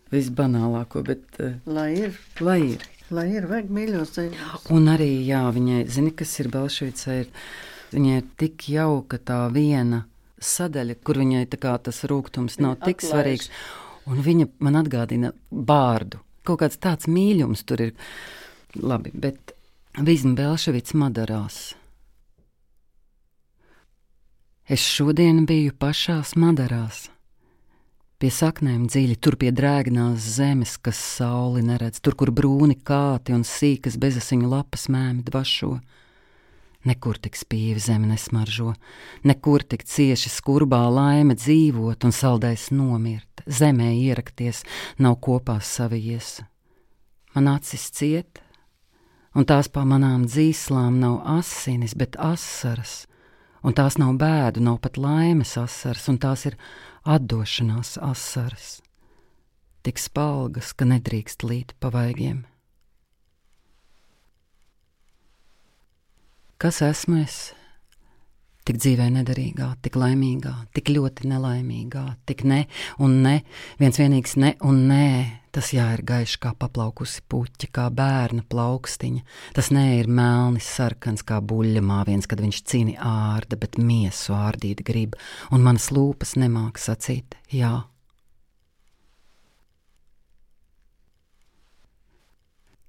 Visbanālāko, 0.10 1.04
bet 1.06 1.38
uh, 1.40 1.54
Lai 1.70 1.92
ir, 2.10 2.16
lai 2.42 2.60
ir. 2.74 2.86
lai 3.14 3.28
ir, 3.38 3.46
vajag 3.50 3.70
mīļos 3.74 4.12
dzējoļus. 4.16 4.66
Un 4.74 4.90
arī, 4.92 5.12
jā, 5.28 5.44
viņai, 5.54 5.84
zini, 5.94 6.12
kas 6.18 6.34
ir 6.42 6.50
Belšvicē, 6.54 7.18
ir, 7.24 7.30
viņai 7.94 8.16
ir 8.18 8.26
tik 8.42 8.66
jauka 8.74 9.22
tā 9.22 9.44
viena 9.54 10.02
sadaļa, 10.44 10.98
kur 11.04 11.20
viņai 11.22 11.46
kā 11.60 11.76
tas 11.84 12.04
rūkums 12.10 12.60
nav 12.60 12.80
tik 12.84 13.00
Atlaiž. 13.00 13.12
svarīgs. 13.12 13.52
Un 14.10 14.24
viņa 14.26 14.48
man 14.60 14.80
atgādina 14.80 15.34
bārdu. 15.52 16.20
Kaut 16.44 16.62
kāds 16.64 16.80
tāds 16.82 17.08
mīlums 17.08 17.66
tur 17.68 17.82
ir. 17.82 17.94
Labi, 18.76 19.12
bet 19.14 19.54
Vizma 19.98 20.36
Belševits 20.38 20.94
madarās. 20.94 21.76
Es 24.70 24.84
šodien 24.86 25.48
biju 25.50 25.74
pašās 25.82 26.36
madarās. 26.38 27.08
Pie 28.20 28.30
saknēm 28.36 28.84
dziļi, 28.92 29.16
tur 29.18 29.38
pie 29.40 29.50
drēgnās 29.56 30.26
zemes, 30.36 30.76
kas 30.78 31.00
sauli 31.18 31.64
neredz, 31.66 32.02
tur, 32.04 32.14
kur 32.20 32.30
brūni 32.36 32.76
kāti 32.76 33.34
un 33.34 33.46
sīkas 33.48 33.98
bezasiņu 33.98 34.50
lapas 34.52 34.86
mēmi 34.94 35.24
dvašo. 35.26 35.72
Nekur 36.88 37.18
tik 37.20 37.36
spīvi 37.36 37.82
zeme 37.84 38.08
nesmaržo, 38.08 38.72
nekur 39.28 39.66
tik 39.68 39.82
cieši 39.84 40.30
skurbā 40.32 40.86
laime 40.88 41.36
dzīvot 41.36 42.06
un 42.08 42.14
saldais 42.16 42.70
nomirt, 42.72 43.44
zemē 43.44 43.90
ierakties, 44.00 44.64
nav 44.96 45.18
kopā 45.20 45.58
savijies. 45.60 46.38
Man 47.36 47.50
acis 47.52 47.90
ciet, 47.92 48.40
un 49.36 49.44
tās 49.50 49.68
pa 49.68 49.84
manām 49.84 50.24
dzīslām 50.30 51.02
nav 51.02 51.20
asinis, 51.40 51.98
bet 52.00 52.16
asaras, 52.16 53.04
un 53.60 53.76
tās 53.76 54.00
nav 54.00 54.16
bēdu, 54.22 54.64
nav 54.64 54.80
pat 54.80 54.96
laimes 54.96 55.58
asaras, 55.60 56.08
un 56.08 56.16
tās 56.16 56.46
ir 56.48 56.56
atdošanās 57.04 57.98
asaras, 58.00 58.80
tik 59.84 60.00
spalgas, 60.00 60.72
ka 60.72 60.88
nedrīkst 60.88 61.44
līt 61.44 61.76
pa 61.80 61.92
vaigiem. 61.92 62.46
Kas 66.60 66.82
esmu 66.84 67.22
es? 67.24 67.40
tik 68.70 68.78
dzīvē 68.78 69.08
nederīgā, 69.16 69.72
tik 69.82 69.96
laimīgā, 69.98 70.52
tik 70.78 70.92
ļoti 70.94 71.30
nelaimīgā, 71.32 72.04
tik 72.30 72.44
ne 72.46 72.60
un 73.02 73.16
ne, 73.24 73.40
viens 73.82 73.98
vienīgs 73.98 74.36
ne 74.38 74.54
un 74.68 74.84
nē. 74.92 75.10
Tas 75.50 75.72
jā, 75.74 75.88
ir 75.96 76.04
gaišs 76.06 76.36
kā 76.38 76.52
paplaukusi 76.54 77.24
puķa, 77.26 77.72
kā 77.74 77.88
bērna 77.90 78.44
plaukstiņa. 78.46 79.24
Tas 79.58 79.72
nē, 79.74 79.86
ir 80.04 80.12
melnis, 80.14 80.70
sarkans 80.70 81.26
kā 81.26 81.40
buļļa 81.42 81.82
māviens, 81.82 82.30
kad 82.30 82.44
viņš 82.46 82.60
cīni 82.70 82.94
ārda, 83.02 83.58
bet 83.58 83.82
miesu 83.82 84.38
ārdīt 84.38 84.86
grib, 84.86 85.18
un 85.50 85.66
manas 85.66 85.90
lūpas 85.96 86.36
nemāk 86.38 86.78
sacīt 86.78 87.40
jā. 87.50 87.80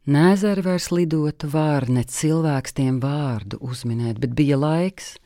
Nēzari 0.08 0.62
vairs 0.64 0.86
lidotu 0.96 1.50
var, 1.52 1.84
ne 1.92 2.00
cilvēks 2.08 2.72
tiem 2.72 3.02
vārdu 3.02 3.58
uzminēt, 3.60 4.16
bet 4.16 4.32
bija 4.32 4.56
laiks, 4.56 5.18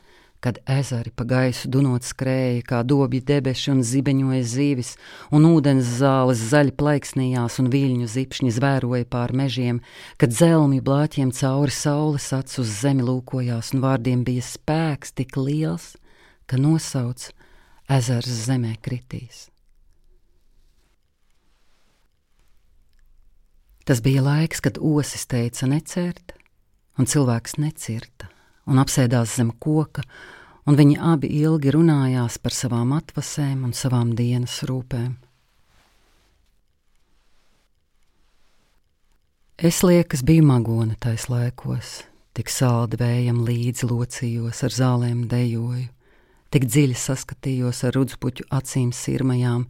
kad 0.43 0.59
ezeri 0.67 1.13
pa 1.15 1.23
gaisu 1.23 1.69
dunot 1.71 2.03
skrēja, 2.03 2.59
kā 2.67 2.81
dobji 2.83 3.21
debeši 3.23 3.71
un 3.71 3.79
zibeņoja 3.87 4.41
zīvis, 4.43 4.91
un 5.31 5.47
ūdens 5.47 5.93
zāles 6.01 6.43
zaļi 6.51 6.75
plaiksnījās 6.75 7.55
un 7.63 7.71
viļņu 7.71 8.11
zipšņi 8.17 8.51
zvēroja 8.59 9.07
pār 9.07 9.31
mežiem, 9.31 9.79
kad 10.19 10.35
zelmi 10.35 10.83
blāķiem 10.83 11.31
cauri 11.31 11.71
saules 11.71 12.27
acis 12.35 12.59
uz 12.65 12.77
zemi 12.83 13.07
lūkojās, 13.07 13.71
un 13.71 13.87
vārdiem 13.87 14.27
bija 14.27 14.43
spēks 14.43 15.15
tik 15.15 15.39
liels, 15.39 15.93
ka 16.51 16.59
nosauc 16.59 17.29
ezers 17.87 18.43
zemē 18.51 18.75
kritīs. 18.83 19.47
Tas 23.85 24.01
bija 24.01 24.23
laiks, 24.25 24.63
kad 24.65 24.79
osis 24.81 25.27
teica 25.29 25.67
necērt, 25.69 26.33
un 26.97 27.05
cilvēks 27.05 27.59
necirta, 27.61 28.31
un 28.65 28.81
apsēdās 28.81 29.35
zem 29.37 29.51
koka, 29.61 30.01
un 30.65 30.77
viņi 30.79 30.97
abi 30.97 31.29
ilgi 31.43 31.73
runājās 31.75 32.39
par 32.41 32.55
savām 32.57 32.95
atvasēm 32.97 33.61
un 33.67 33.75
savām 33.77 34.15
dienas 34.17 34.57
rūpēm. 34.65 35.13
Es 39.55 39.83
liekas, 39.85 40.25
biju 40.25 40.43
magona 40.49 40.97
tais 40.99 41.29
laikos, 41.31 42.01
tik 42.35 42.49
saldi 42.51 42.97
vējam 42.99 43.45
līdzi 43.47 43.87
locījos, 43.87 44.65
ar 44.65 44.73
zālēm 44.73 45.27
dejoju, 45.31 45.85
tik 46.51 46.65
dziļi 46.67 46.97
saskatījos 46.99 47.85
ar 47.87 47.95
rudzpuķu 47.95 48.49
acīm 48.49 48.89
sirmajām, 48.91 49.69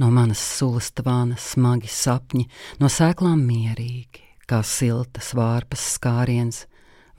no 0.00 0.08
manas 0.10 0.40
sulas 0.40 0.90
tvāna 0.96 1.36
smagi 1.36 1.90
sapņi, 1.92 2.46
no 2.80 2.88
sēklām 2.88 3.42
mierīgi, 3.44 4.24
kā 4.48 4.62
siltas 4.64 5.34
vārpas 5.36 5.82
skāriens, 5.96 6.64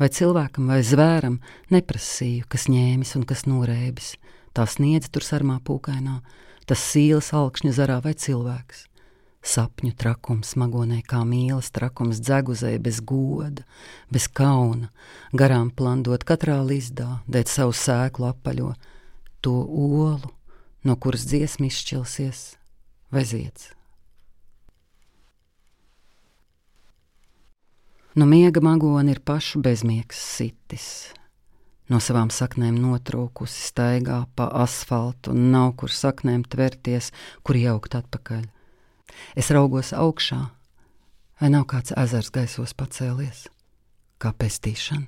vai 0.01 0.09
cilvēkam 0.09 0.71
vai 0.71 0.81
zvēram 0.85 1.37
neprasīju, 1.69 2.47
kas 2.49 2.65
ņēmis 2.73 3.15
un 3.19 3.25
kas 3.29 3.45
norēbis. 3.45 4.15
Tā 4.57 4.65
sniedz 4.67 5.11
tur 5.13 5.23
sarmā 5.23 5.59
pūkainā, 5.63 6.19
tas 6.67 6.81
sīles 6.91 7.29
alkšņa 7.37 7.75
zarā 7.77 7.99
vai 8.03 8.15
cilvēks. 8.17 8.87
Sapņu 9.41 9.93
trakums, 9.97 10.53
magonē 10.59 10.99
kā 11.05 11.21
mīlas 11.25 11.71
trakums, 11.73 12.19
dzeguzē 12.21 12.75
bez 12.81 12.99
goda, 13.01 13.63
bez 14.13 14.27
kauna, 14.29 14.91
garām 15.33 15.71
plandot 15.73 16.25
katrā 16.29 16.59
lizdā, 16.65 17.21
dēt 17.25 17.49
savu 17.49 17.73
sēklu 17.73 18.29
apaļo, 18.29 18.73
to 19.41 19.55
olu, 19.65 20.33
no 20.85 20.97
kuras 21.01 21.25
dziesma 21.29 21.71
izšķilsies, 21.71 22.43
vai 23.11 23.23
zieds. 23.27 23.71
No 28.15 28.25
miega 28.27 28.59
magona 28.59 29.13
ir 29.13 29.21
pašu 29.23 29.61
bezmiegs 29.63 30.19
sitis. 30.19 30.87
No 31.91 31.99
savām 32.03 32.31
saknēm 32.31 32.75
notrūkusi 32.79 33.67
staigā 33.67 34.25
pa 34.35 34.49
asfaltu, 34.63 35.31
un 35.31 35.51
nav 35.51 35.73
kur 35.79 35.91
saknēm 35.91 36.43
tverties, 36.47 37.11
kur 37.43 37.59
jaukt 37.59 37.95
atpakaļ. 37.99 38.43
Es 39.35 39.51
raugos 39.51 39.91
augšā, 39.95 40.41
vai 41.39 41.49
nav 41.51 41.65
kāds 41.71 41.95
ezers 41.99 42.31
gaisos 42.31 42.75
pacēlies, 42.75 43.47
kā 44.19 44.31
pestīšana. 44.31 45.07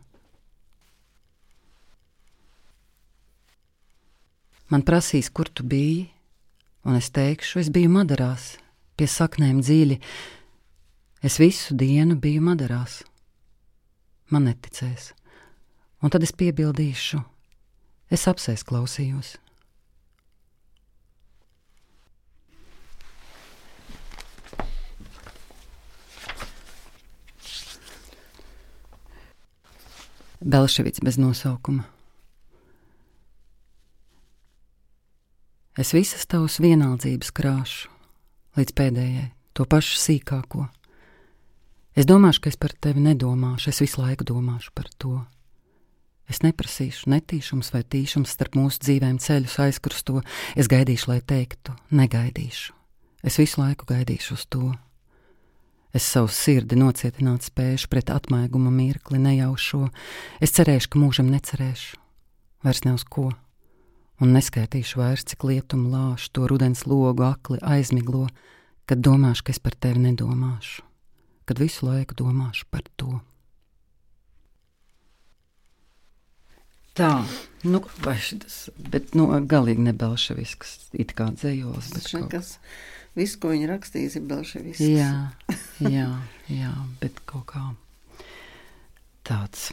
Man 4.71 4.81
prasīs, 4.87 5.27
kur 5.29 5.51
tu 5.51 5.63
biji, 5.67 6.07
un 6.83 6.99
es 6.99 7.09
teikšu, 7.15 7.59
es 7.63 7.71
biju 7.73 7.91
Madarās, 7.93 8.53
pie 8.99 9.07
saknēm 9.09 9.61
dziļi, 9.63 9.99
Es 11.23 11.39
visu 11.39 11.71
dienu 11.79 12.17
biju 12.19 12.41
Madarās. 12.43 12.97
Man 14.27 14.43
neticēs, 14.43 15.13
un 16.03 16.11
tad 16.11 16.25
es 16.27 16.35
piebildīšu, 16.35 17.21
es 18.11 18.27
apsēs 18.27 18.65
klausījos. 18.67 19.37
Belševits 30.43 30.99
bez 30.99 31.15
nosaukuma. 31.15 31.92
Es 35.73 35.89
visas 35.89 36.27
tavas 36.29 36.59
vienaldzības 36.61 37.31
krāšu 37.33 37.89
līdz 38.59 38.73
pēdējai, 38.77 39.29
to 39.57 39.65
pašu 39.65 39.97
sīkāko. 39.97 40.67
Es 41.97 42.05
domāšu, 42.05 42.43
ka 42.43 42.51
es 42.51 42.59
par 42.61 42.75
tevi 42.77 43.01
nedomāšu, 43.01 43.71
es 43.71 43.81
visu 43.81 44.03
laiku 44.03 44.27
domāšu 44.29 44.69
par 44.77 44.91
to. 45.01 45.23
Es 46.29 46.43
neprasīšu 46.45 47.09
netīšums 47.09 47.73
vai 47.73 47.81
tīšums 47.81 48.35
starp 48.37 48.53
mūsu 48.59 48.85
dzīvēm 48.85 49.17
ceļus 49.17 49.57
aizkrusto, 49.65 50.21
es 50.53 50.69
gaidīšu, 50.69 51.09
lai 51.09 51.19
teiktu, 51.25 51.73
negaidīšu. 51.89 52.77
Es 53.25 53.41
visu 53.41 53.63
laiku 53.63 53.89
gaidīšu 53.89 54.37
uz 54.37 54.45
to. 54.53 54.71
Es 55.89 56.05
savu 56.05 56.29
sirdi 56.29 56.77
nocietināt 56.77 57.49
spēšu 57.49 57.89
pret 57.89 58.13
atmaiguma 58.13 58.69
mirkli, 58.73 59.17
nejaušo, 59.21 59.87
es 60.37 60.53
cerēšu, 60.53 60.93
ka 60.93 61.01
mūžam 61.01 61.33
necerēšu, 61.33 61.97
vairs 62.61 62.85
ne 62.85 62.93
uz 62.93 63.09
ko, 63.09 63.31
un 64.21 64.33
neskaitīšu 64.35 65.01
vairs, 65.01 65.25
cik 65.31 65.45
lietumu 65.49 65.89
lāšu 65.93 66.33
to 66.35 66.47
rudens 66.51 66.85
logu 66.85 67.25
akli 67.25 67.61
aizmiglo, 67.61 68.27
kad 68.85 69.01
domāšu, 69.01 69.47
ka 69.47 69.55
es 69.55 69.61
par 69.63 69.77
tevi 69.79 70.03
nedomāšu 70.03 70.83
kad 71.45 71.59
visu 71.59 71.87
laiku 71.87 72.15
domāšu 72.17 72.67
par 72.71 72.85
to. 72.95 73.19
Tā, 76.93 77.09
nu, 77.65 77.81
vai 78.05 78.15
šis, 78.21 78.67
bet, 78.77 79.15
nu, 79.17 79.25
galīgi 79.49 79.81
ne 79.81 79.95
belševisks, 79.97 80.75
it 80.93 81.15
kā 81.17 81.31
dzējos, 81.33 81.89
bet 81.95 82.09
kaut 82.13 82.27
kas. 82.35 82.51
Viss, 83.17 83.37
ko 83.37 83.49
viņa 83.49 83.69
rakstījis, 83.71 84.19
ir 84.19 84.27
belševisks. 84.29 84.85
Jā, 84.85 85.09
jā, 85.81 86.07
jā, 86.53 86.73
bet 87.01 87.17
kaut 87.29 87.47
kā 87.49 87.63
tāds. 89.25 89.71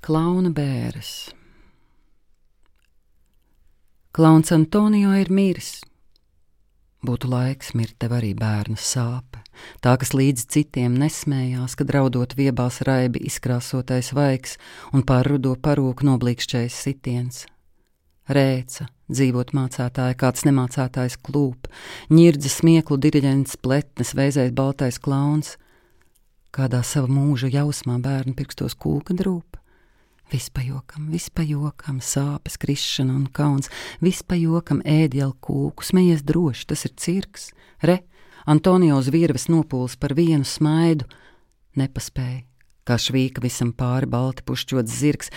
Klauna 0.00 0.52
bēres. 0.54 1.28
Klauns 4.14 4.52
Antonio 4.54 5.10
ir 5.18 5.28
miris. 5.34 5.80
Būtu 7.04 7.28
laiks 7.28 7.74
mirt 7.74 7.96
tev 7.98 8.14
arī 8.16 8.30
bērna 8.38 8.78
sāpe, 8.78 9.42
tā 9.82 9.96
kas 9.98 10.14
līdz 10.14 10.46
citiem 10.54 10.94
nesmējās, 11.02 11.74
kad 11.76 11.90
raudot 11.94 12.38
viebās 12.38 12.80
raibi 12.86 13.24
izkrāsotais 13.26 14.12
vaigs 14.14 14.56
un 14.94 15.02
pār 15.02 15.32
rudo 15.34 15.56
parūku 15.58 16.06
noblīkšķais 16.06 16.78
sitiens. 16.86 17.44
Rēca, 18.30 18.88
dzīvot 19.10 19.52
mācētāja, 19.58 20.16
kāds 20.22 20.46
nemācētājs 20.46 21.18
klūp, 21.26 21.66
ņirdza 22.14 22.54
smieklu 22.54 23.02
diriģents, 23.02 23.58
pletnes, 23.60 24.14
veizais 24.14 24.54
baltais 24.54 25.02
klauns, 25.02 25.56
kādā 26.54 26.84
sava 26.86 27.10
mūža 27.10 27.50
jausmā 27.50 27.98
bērnu 28.04 28.38
pirkstos 28.38 28.78
kūka 28.78 29.18
drūp. 29.18 29.57
Vispajokam, 30.28 31.06
vispajokam, 31.08 32.02
sāpes, 32.04 32.58
krišana 32.60 33.14
un 33.16 33.28
kauns, 33.32 33.70
vispajokam 34.04 34.82
ēdielu 34.84 35.32
kūku, 35.40 35.86
smejies 35.88 36.20
droši, 36.28 36.66
tas 36.68 36.84
ir 36.84 36.92
cirks. 37.00 37.46
Re, 37.80 38.02
Antonio 38.44 38.98
uz 39.00 39.08
virves 39.12 39.48
nopūls 39.48 39.96
par 39.96 40.12
vienu 40.18 40.44
smaidu, 40.44 41.08
nepaspēja, 41.80 42.42
kā 42.84 42.98
švīka 43.00 43.40
visam 43.40 43.72
pāri 43.72 44.10
balti 44.10 44.44
pušķots 44.44 44.98
zirgs. 45.00 45.32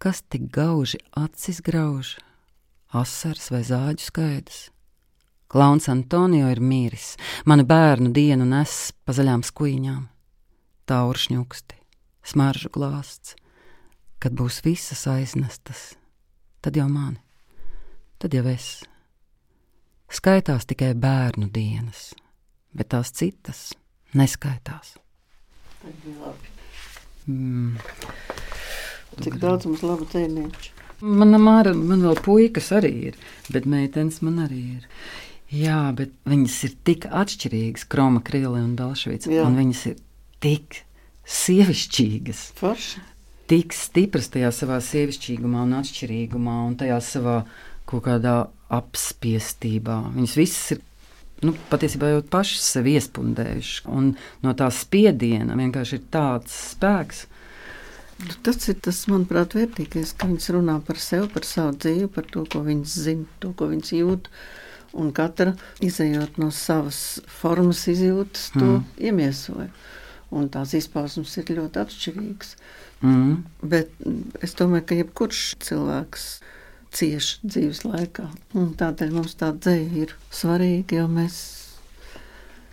Kas 0.00 0.20
tik 0.28 0.50
gauži 0.52 1.00
acis 1.16 1.64
grauž, 1.64 2.18
asars 2.92 3.48
vai 3.48 3.64
zāģu 3.64 4.10
skaidrs? 4.10 4.62
Klauns 5.50 5.88
Antonio 5.88 6.52
ir 6.52 6.60
miris, 6.60 7.16
manu 7.48 7.64
bērnu 7.66 8.12
dienu 8.14 8.44
nes 8.46 8.92
pa 9.02 9.16
zaļām 9.16 9.40
skuiņām, 9.42 10.04
tauršņuksti. 10.86 11.80
Smaržu 12.30 12.68
glāsts, 12.70 13.34
kad 14.20 14.36
būs 14.36 14.60
visas 14.64 15.06
aiznestas, 15.10 15.94
tad 16.60 16.76
jau 16.76 16.86
mani, 16.92 17.20
tad 18.20 18.36
jau 18.36 18.44
es. 18.50 18.80
Skaitās 20.10 20.66
tikai 20.66 20.92
bērnu 20.98 21.48
dienas, 21.54 22.10
bet 22.74 22.90
tās 22.92 23.12
citas 23.14 23.70
neskaitās. 24.18 24.96
Mm. 27.30 27.78
Cik 29.20 29.38
daudz 29.40 29.68
mums 29.68 29.82
labu 29.86 30.06
tēnieču? 30.10 30.76
Mana 31.00 31.38
māra, 31.40 31.72
man 31.72 32.02
vēl 32.04 32.18
puikas 32.20 32.68
arī 32.76 32.90
ir, 33.10 33.18
bet 33.48 33.64
meitenes 33.70 34.20
man 34.24 34.42
arī 34.44 34.60
ir. 34.76 34.88
Jā, 35.50 35.78
bet 35.96 36.12
viņas 36.28 36.56
ir 36.68 36.74
tik 36.86 37.06
atšķirīgas, 37.08 37.86
Kroma, 37.90 38.20
Krievija 38.22 38.62
un 38.62 38.76
Belšvica. 38.78 39.32
Un 39.42 39.56
viņas 39.58 39.86
ir 39.90 39.96
tik 40.44 40.82
sievišķīgas. 41.26 42.44
Forši. 42.60 43.02
Tik 43.50 43.74
stipras 43.74 44.30
tajā 44.30 44.52
savā 44.54 44.78
sievišķīgumā 44.84 45.64
un 45.66 45.74
atšķirīgumā 45.80 46.56
un 46.68 46.76
tajā 46.78 47.00
savā 47.02 47.40
kaut 47.90 48.04
kādā 48.06 48.36
apspiestībā. 48.70 49.96
Viņas 50.14 50.36
visas 50.38 50.76
ir 50.76 50.84
nu, 51.46 51.54
patiesībā 51.72 52.12
jau 52.12 52.22
pašas 52.30 52.68
sevi 52.76 52.94
iespundējušas. 52.98 53.88
Un 53.90 54.14
no 54.44 54.54
tā 54.58 54.70
spiediena 54.74 55.58
vienkārši 55.58 55.98
ir 55.98 56.06
tāds 56.14 56.56
spēks. 56.74 57.26
Nu, 58.20 58.34
tas 58.44 58.68
ir 58.68 58.76
tas, 58.84 58.98
manuprāt, 59.08 59.56
vērtīgais, 59.56 60.12
ka 60.20 60.28
viņas 60.28 60.50
runā 60.52 60.76
par 60.84 61.00
sevi, 61.00 61.30
par 61.32 61.46
savu 61.48 61.72
dzīvi, 61.80 62.10
par 62.12 62.26
to, 62.28 62.44
ko 62.52 62.60
viņas 62.66 62.96
zina, 63.06 63.28
to, 63.40 63.54
ko 63.56 63.70
viņas 63.70 63.94
jūt. 63.96 64.28
Un 65.00 65.12
katra 65.16 65.54
izējot 65.86 66.36
no 66.42 66.50
savas 66.52 67.20
formas, 67.30 67.86
izjūtas, 67.88 68.50
to 68.56 68.66
mm. 68.66 68.84
iemiesoja. 69.08 69.70
Un 70.30 70.46
tās 70.52 70.76
izpausmes 70.78 71.32
ir 71.40 71.50
ļoti 71.56 71.80
atšķirīgas. 71.82 72.54
Mm. 73.02 73.40
Bet 73.66 73.90
es 74.44 74.54
domāju, 74.58 74.86
ka 74.86 74.98
jebkurš 75.00 75.40
cilvēks 75.66 76.26
cieši 76.94 77.40
dzīves 77.46 77.84
laikā. 77.86 78.26
Un 78.58 78.74
tādēļ 78.78 79.14
mums 79.14 79.34
tā 79.40 79.50
dzēja 79.56 80.04
ir 80.04 80.14
svarīga, 80.34 81.00
jo 81.00 81.08
mēs 81.10 81.40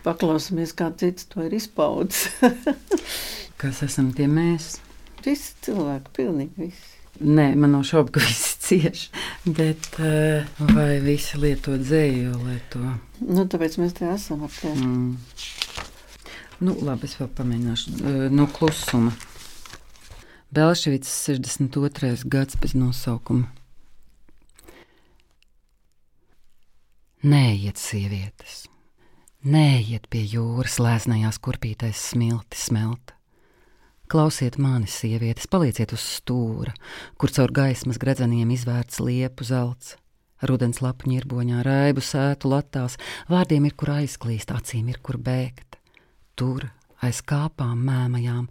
paklausāmies, 0.06 0.74
kā 0.78 0.90
cits 0.98 1.26
to 1.32 1.46
ir 1.46 1.56
izpaudis. 1.58 2.28
Kas 3.60 3.82
esam 3.86 4.12
tie 4.14 4.28
mēs? 4.30 4.76
Visi 5.24 5.54
cilvēki, 5.66 6.14
pilnīgi 6.14 6.68
visi. 6.68 6.94
Nē, 7.18 7.48
man 7.58 7.72
nav 7.74 7.82
šaubu, 7.88 8.12
ka 8.14 8.22
visi 8.22 8.52
cieši. 8.62 9.08
Bet 9.50 9.88
uh, 9.98 10.46
vai 10.70 11.00
visi 11.02 11.40
lieto 11.42 11.74
dzēju, 11.80 12.36
lai 12.44 12.60
to? 12.70 12.84
Nu, 13.26 13.42
tāpēc 13.50 13.80
mēs 13.82 13.96
te 13.98 14.06
esam 14.12 14.44
ar 14.46 14.54
tevi. 14.54 14.78
Mm. 14.78 15.16
Nu, 16.58 16.74
labi, 16.82 17.06
es 17.06 17.14
vēl 17.20 17.28
pamēģināšu. 17.38 17.92
Uh, 18.02 18.22
no 18.34 18.48
klusuma. 18.50 19.12
Belševits 20.54 21.10
62. 21.28 22.24
gads 22.26 22.58
bez 22.58 22.74
nosaukuma. 22.74 23.46
Neiet, 27.28 27.78
sievietes, 27.82 28.68
neiet 29.42 30.04
pie 30.10 30.22
jūras, 30.22 30.78
lēznējās 30.82 31.40
kurpītais 31.42 31.98
smilti 32.12 32.58
smelta. 32.58 33.16
Klausiet 34.08 34.56
mani, 34.62 34.86
sievietes, 34.88 35.50
palieciet 35.50 35.92
uz 35.92 36.00
stūra, 36.00 36.72
kur 37.18 37.34
caur 37.34 37.52
gaismas 37.52 37.98
gredzeniem 38.00 38.54
izvērts 38.54 39.02
liepu 39.04 39.44
zelts. 39.44 39.98
Rudens 40.46 40.78
lapu 40.80 41.10
ņirboņā, 41.10 41.60
raibu 41.66 42.00
sētu 42.00 42.54
latās, 42.54 42.96
vārdiem 43.28 43.66
ir 43.68 43.74
kur 43.76 43.98
aizklīst, 43.98 44.54
acīm 44.54 44.88
ir 44.94 45.02
kur 45.02 45.18
bēgt. 45.20 45.67
Tur, 46.38 46.68
aiz 47.02 47.18
kāpām 47.26 47.80
mēmajām, 47.88 48.46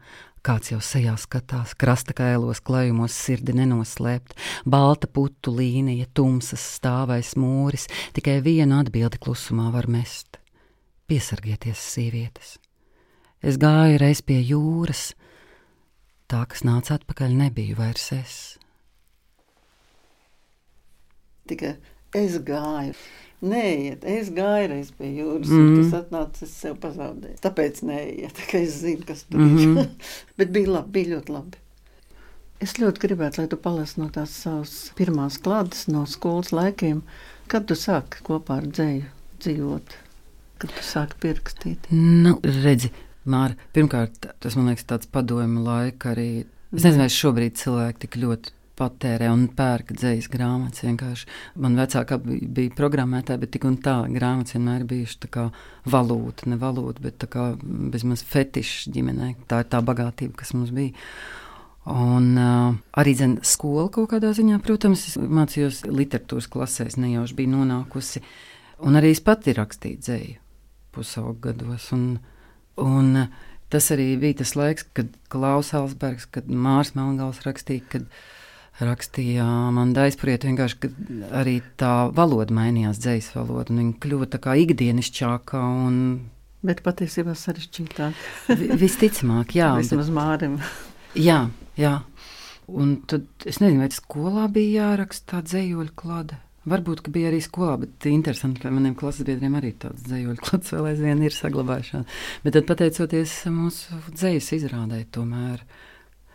Kāds 0.47 0.69
jau 0.71 0.78
sejā 0.80 1.12
skatās, 1.19 1.73
krasta 1.76 2.13
kailos 2.15 2.62
klājumos 2.63 3.12
sirdi 3.12 3.52
nenoslēpt, 3.58 4.32
balta 4.63 5.10
putu 5.12 5.52
līnija, 5.52 6.06
tumsas 6.15 6.63
stāvais 6.78 7.34
mūris, 7.36 7.89
tikai 8.15 8.38
vienu 8.45 8.78
atbildi 8.78 9.19
klusumā 9.19 9.67
var 9.73 9.89
mest. 9.91 10.39
Piesargieties, 11.12 11.82
sievietes! 11.91 12.54
Es 13.43 13.60
gāju 13.60 14.00
reiz 14.00 14.23
pie 14.23 14.39
jūras, 14.39 15.10
tā, 16.32 16.45
kas 16.47 16.63
nāca 16.63 16.95
atpakaļ, 16.95 17.36
nebija 17.43 17.76
vairs 17.82 18.08
es. 18.15 18.39
Tikai 21.52 21.76
es 22.15 22.39
gāju. 22.39 22.95
Neiet, 23.45 24.02
es 24.02 24.32
gāju 24.34 24.71
reiz 24.71 24.89
pie 24.97 25.12
jūras, 25.13 25.52
mm. 25.52 25.65
-hmm. 25.67 25.84
tas 25.84 26.00
atnāca, 26.00 26.43
es 26.47 26.54
sev 26.58 26.80
pazaudēju. 26.82 27.38
Tāpēc 27.43 27.84
neiet, 27.86 28.34
tā 28.39 28.63
es 28.63 28.80
zinu, 28.82 29.06
kas 29.06 29.23
tur 29.30 29.39
mm 29.39 29.58
-hmm. 29.58 29.80
ir. 29.82 29.89
Bet 30.38 30.54
bija 30.56 30.71
labi, 30.71 30.91
bija 30.91 31.15
ļoti 31.15 31.34
labi. 31.36 31.62
Es 32.60 32.73
ļoti 32.80 33.00
gribētu, 33.04 33.38
lai 33.38 33.47
tu 33.47 33.58
palasi 33.58 34.02
no 34.02 34.10
tās 34.10 34.34
savas 34.34 34.91
pirmās 34.97 35.38
klātes, 35.38 35.86
no 35.88 36.06
skolas 36.06 36.52
laikiem, 36.52 37.04
kad 37.47 37.67
tu 37.69 37.76
sāki 37.76 38.23
kopā 38.23 38.58
ar 38.58 38.65
dzēju 38.65 39.06
dzīvot, 39.39 39.97
kad 40.58 40.73
tu 40.73 40.82
sāki 40.82 41.19
pierakstīt. 41.21 41.91
Nu, 41.91 42.39
redzi, 42.63 42.91
Māra, 43.28 43.54
pirmkārt, 43.76 44.30
tas 44.39 44.56
man 44.56 44.71
liekas 44.71 44.88
tāds 44.88 45.10
padomu 45.12 45.62
laika 45.62 46.15
arī. 46.15 46.45
Es 46.73 46.84
nezinu, 46.84 47.04
vai 47.04 47.10
šobrīd 47.12 47.60
cilvēki 47.60 48.00
tik 48.00 48.17
ļoti 48.23 48.57
patērē 48.78 49.30
un 49.34 49.48
pērk 49.58 49.94
dzīslas 49.98 50.30
grāmatas. 50.32 50.84
Vienkārši. 50.86 51.28
Man 51.63 51.78
vecākā 51.80 52.20
bija 52.24 52.76
programmētāja, 52.78 53.42
bet 53.42 53.54
tik 53.56 53.66
un 53.70 53.80
tā 53.84 53.98
grāmatas 54.13 54.58
vienmēr 54.58 54.86
bijuši 54.90 55.20
tā 55.26 55.32
kā 55.34 55.48
valūta, 55.90 56.50
ne 56.52 56.60
valūta, 56.62 57.04
bet 57.04 57.20
tā 57.24 57.30
kā 57.32 57.50
bezmaz 57.63 58.24
fetišs 58.28 58.88
ģimenē. 58.94 59.34
Tā 59.50 59.63
ir 59.63 59.70
tā 59.74 59.82
bagātība, 59.86 60.38
kas 60.42 60.54
mums 60.58 60.74
bija. 60.76 60.96
Un 61.88 62.34
uh, 62.36 62.74
arī 63.00 63.13
zin, 63.16 63.38
skola 63.48 63.86
kaut 63.96 64.10
kādā 64.12 64.34
ziņā, 64.36 64.58
protams, 64.63 65.06
mācījos 65.16 65.86
literatūras 65.88 66.50
klasēs, 66.52 66.98
nejauši 67.00 67.38
bija 67.38 67.54
nonākusi. 67.54 68.22
Un 68.84 69.00
arī 69.00 69.13
es 69.16 69.24
pati 69.24 69.56
rakstīju 69.56 70.02
dzēju 70.04 70.36
pusaugu 70.98 71.38
gados. 71.48 71.88
Un, 71.96 72.18
un, 72.82 73.24
tas 73.72 73.88
arī 73.96 74.10
bija 74.20 74.42
tas 74.42 74.56
laiks, 74.60 74.88
kad 74.98 75.13
Klaus 75.32 75.72
Alsbergs, 75.78 76.28
kad 76.34 76.50
Mārs 76.52 76.92
Melngals 76.98 77.44
rakstīja, 77.48 77.86
kad 77.94 78.10
rakstīja 78.84 79.46
Amanda 79.68 80.06
aizpuriet, 80.06 80.46
vienkārši, 80.46 80.92
arī 81.34 81.60
tā 81.82 82.10
valoda 82.13 82.54
mainījās, 82.54 83.00
dzējas 83.02 83.32
valoda, 83.36 83.74
un 83.74 83.82
viņa 83.82 84.02
kļuva 84.04 84.28
tā 84.34 84.42
kā 84.44 84.58
ikdienišķāka 84.63 85.62
un 85.86 86.02
Bet 86.66 86.82
patiesībā 86.84 87.36
sarežģītāk. 87.38 88.18
Visticamāk, 88.82 89.54
jā. 89.56 89.70
Vismaz 89.78 90.10
mārim. 90.12 90.58
jā, 91.28 91.44
jā. 91.78 92.00
Un 92.68 92.98
tad 93.08 93.28
es 93.48 93.62
nezinu, 93.62 93.84
vai 93.84 93.92
skolā 93.94 94.48
bija 94.52 94.90
jāraksta 94.90 95.38
tā 95.38 95.44
dzējoļu 95.46 95.94
klāde. 95.96 96.40
Varbūt, 96.68 97.06
ka 97.06 97.13
bija 97.16 97.30
arī 97.30 97.38
skolā, 97.46 97.78
bet 97.80 98.10
interesanti, 98.10 98.60
ka 98.60 98.74
maniem 98.74 98.98
klases 98.98 99.24
biedriem 99.30 99.54
arī 99.56 99.72
tāds 99.80 100.04
dzējoļu 100.10 100.42
klāts 100.44 100.74
vēl 100.74 100.90
aizvien 100.90 101.22
ir 101.24 101.36
saglabājušās. 101.36 102.18
Bet 102.44 102.58
tad, 102.58 102.66
pateicoties 102.68 103.38
mūsu 103.54 104.02
dzējas 104.10 104.50
izrādē, 104.58 105.06
tomēr 105.16 105.62
uh, 105.62 105.86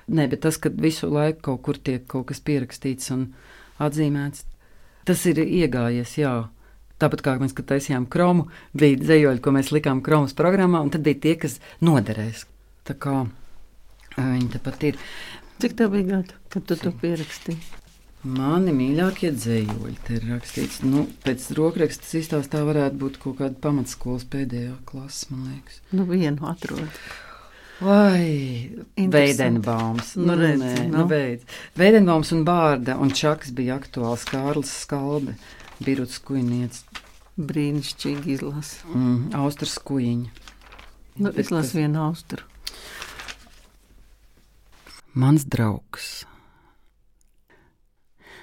Nē, 0.08 0.26
bet 0.32 0.42
tas, 0.46 0.58
ka 0.58 0.72
visu 0.72 1.10
laiku 1.12 1.40
kaut 1.50 1.62
kur 1.66 1.78
tiek 1.78 2.06
kaut 2.10 2.30
kas 2.30 2.42
pierakstīts 2.42 3.12
un 3.14 3.28
atzīmēts, 3.82 4.46
tas 5.08 5.22
ir 5.30 5.42
iegājies, 5.44 6.16
jā. 6.18 6.32
Tāpat 7.02 7.22
kā 7.26 7.36
mēs, 7.42 7.54
taisījām 7.54 8.06
kromu, 8.10 8.46
bija 8.78 9.00
dzējoļi, 9.00 9.42
ko 9.42 9.54
mēs 9.54 9.72
likām 9.74 10.02
kromas 10.06 10.36
programmā, 10.38 10.82
un 10.84 10.90
tad 10.94 11.02
bija 11.06 11.18
tie, 11.22 11.36
kas 11.44 11.58
noderēs. 11.82 12.46
Tā 12.86 12.94
kā 12.98 13.24
viņi 14.16 14.50
tepat 14.56 14.90
ir. 14.90 14.98
Cik 15.62 15.78
tev 15.78 15.94
bija 15.94 16.08
gadi, 16.16 16.36
kad 16.50 16.66
tu 16.66 16.78
to 16.78 16.92
pierakstīji? 17.02 17.80
Mani 18.22 18.70
mīļākie 18.70 19.32
dzējoļi 19.34 19.96
te 20.06 20.14
ir 20.14 20.28
rakstīts. 20.30 20.78
Nu, 20.86 21.08
pēc 21.24 21.48
rokrakstas 21.58 22.12
izstāstā 22.20 22.60
varētu 22.68 23.00
būt 23.00 23.18
kaut 23.24 23.40
kāda 23.40 23.58
pamatskolas 23.64 24.28
pēdējā 24.30 24.76
klase, 24.86 25.26
man 25.32 25.48
liekas. 25.50 25.80
Nu, 25.90 26.06
vienu 26.06 26.46
atrod. 26.46 26.86
Vai 27.82 28.70
Veidenbaums? 28.94 30.14
Nu, 30.14 30.36
redz, 30.38 30.62
nē, 30.62 30.88
nu. 30.92 31.02
Nu, 31.02 31.06
Veidenbaums 31.78 32.30
un 32.36 32.44
Bārda 32.46 32.98
un 33.02 33.10
Čaks 33.10 33.50
bija 33.56 33.80
aktuāls 33.80 34.26
Kārlis 34.28 34.70
Skalbe, 34.84 35.34
Biruts 35.82 36.20
Kujniec. 36.22 36.82
Brīnišķīgi 37.40 38.34
izlas. 38.36 38.74
Mm, 38.92 39.32
Austras 39.40 39.78
kujiņa. 39.80 40.50
Nu, 41.24 41.32
izlas 41.40 41.72
vienu 41.72 42.02
austru. 42.04 42.44
Mans 45.16 45.46
draugs. 45.48 46.26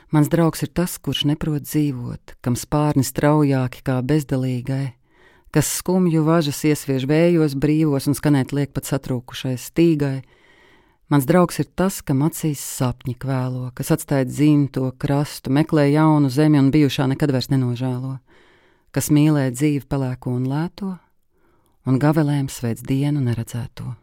Mans 0.09 0.29
draugs 0.29 0.65
ir 0.65 0.73
tas, 0.73 0.97
kurš 0.97 1.27
neprot 1.29 1.65
dzīvot, 1.65 2.35
kam 2.41 2.57
spārni 2.57 3.05
straujāki 3.05 3.85
kā 3.85 3.99
bezdalīgai, 4.01 4.98
kas 5.55 5.69
skumju 5.79 6.23
važas 6.27 6.61
iesviež 6.67 7.07
vējos 7.09 7.55
brīvos 7.57 8.09
un 8.09 8.17
skanēt 8.17 8.53
liek 8.53 8.73
pat 8.75 8.89
satrūkušai 8.89 9.55
stīgai. 9.57 10.17
Mans 11.09 11.25
draugs 11.25 11.57
ir 11.61 11.69
tas, 11.73 12.03
kam 12.05 12.21
acīs 12.27 12.61
sapņi 12.61 13.15
kvēlo, 13.17 13.71
kas 13.77 13.89
atstāja 13.95 14.27
dzimto 14.29 14.91
krastu, 15.01 15.49
meklē 15.49 15.87
jaunu 15.89 16.29
zemi 16.29 16.61
un 16.61 16.69
bijušā 16.73 17.07
nekad 17.09 17.33
vairs 17.33 17.49
nenožēlo, 17.49 18.19
kas 18.93 19.09
mīlē 19.09 19.47
dzīvi 19.55 19.87
pelēko 19.89 20.35
un 20.37 20.45
lēto, 20.51 20.91
un 21.89 21.97
gavelēm 21.97 22.51
sveic 22.53 22.85
dienu 22.85 23.25
neredzēto. 23.25 23.95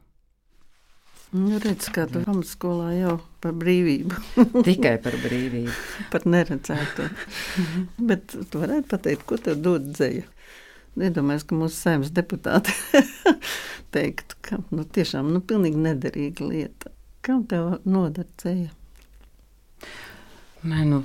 Nu, 1.36 1.58
redz, 1.60 1.88
kā 1.92 2.04
tu 2.10 2.20
pamatskolā 2.22 2.92
jau 2.96 3.16
par 3.42 3.54
brīvību. 3.58 4.18
Tikai 4.68 4.94
par 5.02 5.16
brīvību. 5.20 5.74
par 6.10 6.26
neredzēto. 6.26 7.08
Bet 8.10 8.34
tu 8.34 8.62
varētu 8.62 8.90
pateikt, 8.92 9.26
ko 9.26 9.38
tev 9.38 9.58
dod 9.62 9.90
dzēja? 9.90 10.24
Iedomājieties, 10.96 11.46
ka 11.48 11.58
mūsu 11.60 11.76
saimnes 11.76 12.14
deputāti 12.16 12.72
teiktu, 13.94 14.38
ka 14.40 14.60
nu, 14.70 14.86
tiešām 14.96 15.28
nu, 15.34 15.42
pilnīgi 15.44 15.82
nederīga 15.88 16.48
lieta. 16.48 16.92
Kam 17.26 17.44
tev 17.50 17.78
noder 17.84 18.28
dzēja? 18.40 18.72
Nē, 20.66 20.82
nu, 20.88 21.02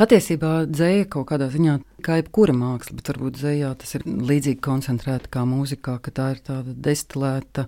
Patiesībā 0.00 0.64
dzēja 0.68 1.06
kaut 1.12 1.28
kādā 1.30 1.50
ziņā, 1.52 1.76
kā 2.04 2.16
jebkura 2.20 2.54
māksla, 2.56 2.96
bet 2.98 3.10
varbūt 3.12 3.36
dzējā 3.38 3.70
tas 3.80 3.94
ir 3.98 4.06
līdzīgi 4.06 4.60
koncentrēta 4.64 5.30
kā 5.32 5.44
mūzikā, 5.48 5.98
ka 6.04 6.12
tā 6.16 6.28
ir 6.34 6.40
tāda 6.46 6.74
destilēta, 6.86 7.66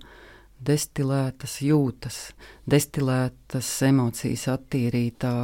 destilētas 0.62 1.59
jūtas, 1.66 2.18
destilētas 2.71 3.68
emocijas 3.88 4.47
attīrītā 4.55 5.35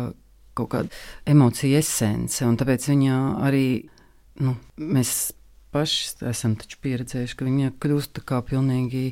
kaut 0.58 0.72
kāda 0.72 1.02
emocija 1.28 1.82
esence, 1.82 2.42
un 2.46 2.56
tāpēc 2.58 2.88
viņā 2.90 3.18
arī, 3.46 3.66
nu, 4.42 4.54
mēs 4.78 5.32
paši 5.74 6.26
esam 6.30 6.56
pieredzējuši, 6.58 7.36
ka 7.36 7.46
viņa 7.46 7.72
kļūst 7.82 8.20
kā 8.28 8.40
pilnīgi 8.46 9.04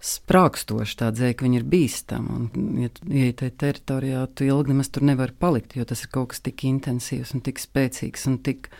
sprākstoši 0.00 0.96
tā 1.02 1.10
dzēja, 1.12 1.36
ka 1.36 1.44
viņi 1.44 1.58
ir 1.60 1.66
bīstami. 1.68 2.36
Ja 2.80 2.92
ja 3.20 3.32
tajā 3.36 3.56
teritorijā 3.64 4.22
tu 4.32 4.46
ilgi 4.48 4.72
nemaz 4.72 4.88
tur 4.92 5.04
nevari 5.04 5.36
palikt, 5.36 5.76
jo 5.76 5.84
tas 5.88 6.06
ir 6.06 6.12
kaut 6.14 6.32
kas 6.32 6.40
tik 6.46 6.64
intensīvs 6.68 7.34
un 7.36 7.44
tik 7.44 7.60
spēcīgs 7.60 8.24
un 8.30 8.38
tik 8.46 8.70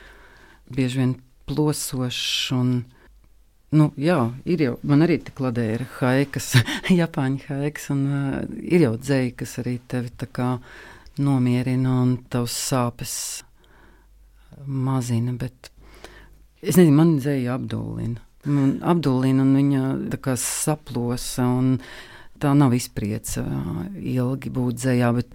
bieži 0.72 1.02
vien 1.02 1.12
plosošs. 1.50 2.54
Un, 2.56 2.72
nu, 3.76 3.90
jā, 4.00 4.22
ir 4.48 4.64
jau, 4.64 4.78
man 4.86 5.04
arī 5.04 5.18
tik 5.26 5.42
ladē 5.44 5.66
ir 5.74 5.84
haikas, 5.98 6.54
japāņu 7.02 7.44
haikas, 7.50 7.90
un 7.92 8.06
uh, 8.08 8.40
ir 8.64 8.88
jau 8.88 8.94
dzēja, 8.96 9.36
kas 9.42 9.58
arī 9.60 9.76
tevi 9.92 10.14
tā 10.16 10.30
kā 10.32 10.54
nomierina 11.20 12.00
un 12.00 12.16
tavs 12.32 12.56
sāpes 12.70 13.14
mazina, 14.66 15.36
bet 15.38 15.70
es 16.60 16.76
nezinu, 16.76 16.96
man 16.96 17.16
dzēja 17.18 17.54
apdulina 17.56 18.26
apdulina 18.46 19.44
un 19.44 19.56
viņa 19.56 20.36
saplosa. 20.36 21.44
Un 21.44 21.78
tā 22.40 22.54
nav 22.56 22.72
izpriece 22.72 23.44
ilgi 24.00 24.50
būt 24.50 24.80
dzējā. 24.80 25.12
Bet 25.12 25.34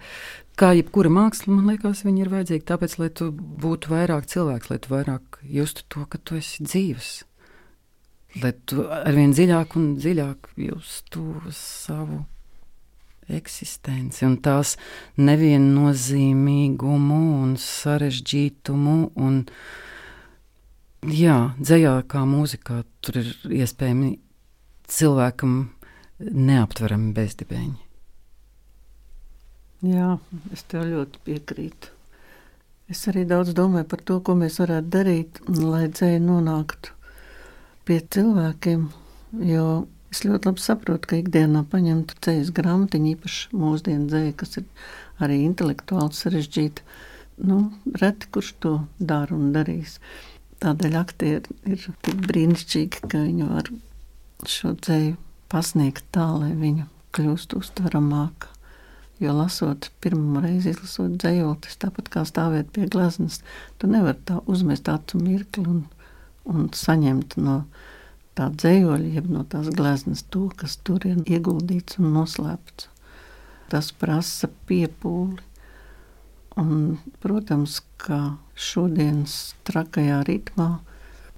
kā 0.58 0.72
jebkura 0.74 1.10
māksla, 1.12 1.54
man 1.54 1.70
liekas, 1.70 2.04
viņa 2.04 2.24
ir 2.24 2.32
vajadzīga 2.32 2.66
tāpēc, 2.72 2.98
lai 2.98 3.10
tu 3.10 3.30
būtu 3.32 3.92
vairāk 3.92 4.26
cilvēks, 4.26 4.70
lai 4.70 4.78
tu 4.82 4.90
vairāk 4.90 5.40
justu 5.42 5.86
to, 5.88 6.06
ka 6.10 6.18
tu 6.18 6.36
esi 6.36 6.66
dzīves. 6.66 7.24
Lai 8.42 8.52
tu 8.68 8.84
arvien 8.90 9.32
dziļāk 9.32 9.76
un 9.78 9.94
dziļāk 9.96 10.50
justu 10.66 11.40
savu 11.54 12.24
eksistenci 13.28 14.24
un 14.26 14.36
tās 14.42 14.76
neviennozīmīgumu 15.18 17.20
un 17.42 17.56
sarežģītumu 17.60 18.96
un 19.16 19.44
Jā, 21.06 21.52
dzējā 21.60 21.92
kā 22.10 22.24
mūzikā 22.26 22.80
tur 23.04 23.18
ir 23.20 23.28
iespējami 23.60 24.16
cilvēkam 24.90 25.52
neaptverami 26.18 27.12
bezdibēņi. 27.14 27.76
Jā, 29.86 30.16
es 30.56 30.64
tev 30.66 30.88
ļoti 30.88 31.20
piekrītu. 31.28 31.92
Es 32.90 33.04
arī 33.10 33.22
daudz 33.28 33.52
domāju 33.54 33.86
par 33.92 34.02
to, 34.08 34.16
ko 34.24 34.34
mēs 34.40 34.56
varētu 34.62 34.90
darīt, 34.96 35.38
lai 35.46 35.84
dzēja 35.92 36.24
nonāktu 36.24 36.96
pie 37.86 38.00
cilvēkiem. 38.16 38.88
Jo 39.46 39.68
es 40.16 40.24
ļoti 40.24 40.48
labi 40.48 40.64
saprotu, 40.64 41.10
ka 41.10 41.18
ikdienā 41.20 41.62
paņemtu 41.68 42.16
ceļu 42.24 42.54
grāmatiņu, 42.56 43.12
īpaši 43.16 43.58
mūsdienu 43.60 44.08
dzēju, 44.10 44.32
kas 44.40 44.58
ir 44.62 44.64
arī 45.22 45.42
intelektuāli 45.44 46.16
sarežģīta. 46.16 46.84
Nu, 47.46 47.58
reti 48.00 48.30
kurš 48.32 48.54
to 48.64 48.74
dara 48.96 49.36
un 49.36 49.52
darīs. 49.52 49.98
Tādēļ 50.64 50.96
aktieri 50.96 51.56
ir 51.68 51.82
tik 52.06 52.20
brīnišķīgi, 52.30 53.02
ka 53.12 53.20
viņi 53.26 53.48
var 53.50 53.68
šo 54.48 54.72
dzēju 54.78 55.16
pasniegt 55.52 56.06
tā, 56.16 56.26
lai 56.40 56.54
viņa 56.56 56.86
kļūst 57.16 57.56
uztveramāka. 57.58 58.52
Jo 59.20 59.32
lasot, 59.32 59.90
pirmo 60.04 60.42
reizi 60.44 60.74
izlasot 60.74 61.14
dzējoli, 61.20 61.76
tāpat 61.80 62.08
kā 62.12 62.24
stāvēt 62.28 62.72
pie 62.72 62.88
gleznas, 62.92 63.40
tu 63.80 63.88
nevari 63.88 64.20
tā 64.28 64.42
uzmest 64.44 64.88
acu 64.92 65.20
mirkli 65.20 65.64
un, 65.64 65.84
un 66.52 66.66
saņemt 66.76 67.38
no 67.40 67.62
tā 68.36 68.50
dzējoļa, 68.52 69.14
jeb 69.16 69.32
no 69.32 69.42
tās 69.48 69.72
gleznas 69.74 70.24
to, 70.30 70.46
kas 70.56 70.78
tur 70.84 71.06
ir 71.08 71.22
ieguldīts 71.24 72.00
un 72.02 72.12
noslēpts. 72.16 72.90
Tas 73.72 73.90
prasa 73.98 74.48
piepūli 74.68 75.42
Un, 76.56 76.96
protams, 77.20 77.82
ka 78.00 78.38
šodienas 78.56 79.52
trakajā 79.68 80.22
ritmā 80.24 80.78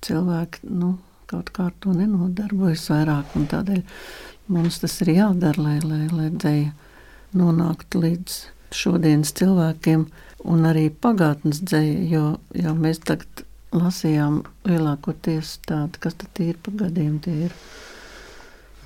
cilvēki 0.07 0.69
nu, 0.71 0.93
kaut 1.27 1.51
kā 1.55 1.67
ar 1.73 1.75
to 1.83 1.91
nenodarbojas 1.91 2.85
vairāk. 2.93 3.33
Tādēļ 3.51 3.81
mums 4.55 4.79
tas 4.79 4.95
ir 5.03 5.11
jādara, 5.17 5.65
lai, 5.65 5.81
lai, 5.83 6.05
lai 6.13 6.29
dzēja 6.31 6.71
nonāktu 7.35 8.05
līdz 8.05 8.39
šodienas 8.79 9.35
cilvēkiem 9.41 10.07
un 10.47 10.71
arī 10.71 10.87
pagātnes 10.95 11.65
dzēja, 11.67 11.99
jo, 12.13 12.25
jo 12.55 12.79
mēs 12.79 13.03
tagad 13.03 13.43
lasījām 13.75 14.43
lielākoties 14.69 15.59
tādu, 15.69 16.01
kas 16.03 16.17
tad 16.21 16.41
ir 16.45 16.59
pa 16.63 16.73
gadiem 16.85 17.19
tie 17.25 17.35
ir. 17.49 17.55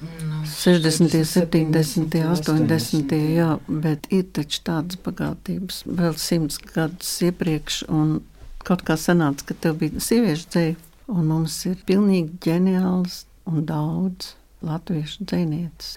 No, 0.02 0.40
60, 0.50 1.14
70, 1.28 2.16
80, 2.26 3.12
jā, 3.36 3.50
bet 3.70 4.08
ir 4.10 4.24
taču 4.34 4.64
tādas 4.66 4.98
bagātības 5.04 5.84
vēl 5.86 6.16
simts 6.18 6.58
gadus 6.58 7.12
iepriekš, 7.22 7.84
un 7.86 8.16
kaut 8.66 8.82
kā 8.86 8.96
sanāca, 8.98 9.46
ka 9.46 9.58
tev 9.62 9.78
bija 9.78 10.02
sieviešu 10.02 10.48
dzēja, 10.50 10.80
un 11.12 11.28
mums 11.30 11.60
ir 11.70 11.78
pilnīgi 11.86 12.34
ģeniāls 12.48 13.22
un 13.46 13.62
daudz 13.68 14.34
latviešu 14.66 15.28
dzēnieces. 15.30 15.94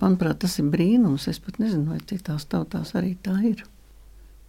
Manuprāt, 0.00 0.38
tas 0.44 0.56
ir 0.62 0.70
brīnums. 0.72 1.26
Es 1.28 1.42
pat 1.42 1.58
nezinu, 1.60 1.90
vai 1.92 2.00
citās 2.08 2.46
tautās 2.48 2.94
arī 2.96 3.16
tā 3.22 3.34
ir 3.50 3.66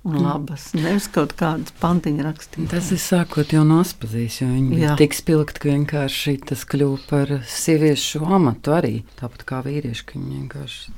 un 0.03 0.15
mm. 0.15 0.23
labas. 0.25 0.69
Nevis 0.77 1.07
kaut 1.13 1.35
kādas 1.37 1.73
pantiņa 1.81 2.25
rakstītas. 2.25 2.71
Tas 2.73 2.89
ir 2.95 3.01
sākot 3.03 3.53
jau 3.53 3.61
no 3.67 3.81
aspazīs, 3.83 4.39
jo 4.41 4.49
viņi 4.49 4.81
Jā. 4.81 4.95
tik 4.99 5.13
spilgti, 5.17 5.61
ka 5.61 5.69
vienkārši 5.69 6.37
tas 6.49 6.65
kļuva 6.69 7.03
par 7.09 7.35
sieviešu 7.45 8.23
amatu 8.25 8.73
arī. 8.77 8.95
Tāpat 9.21 9.45
kā 9.49 9.61
vīrieši, 9.67 10.07
ka 10.09 10.17
viņi 10.17 10.39
vienkārši 10.39 10.97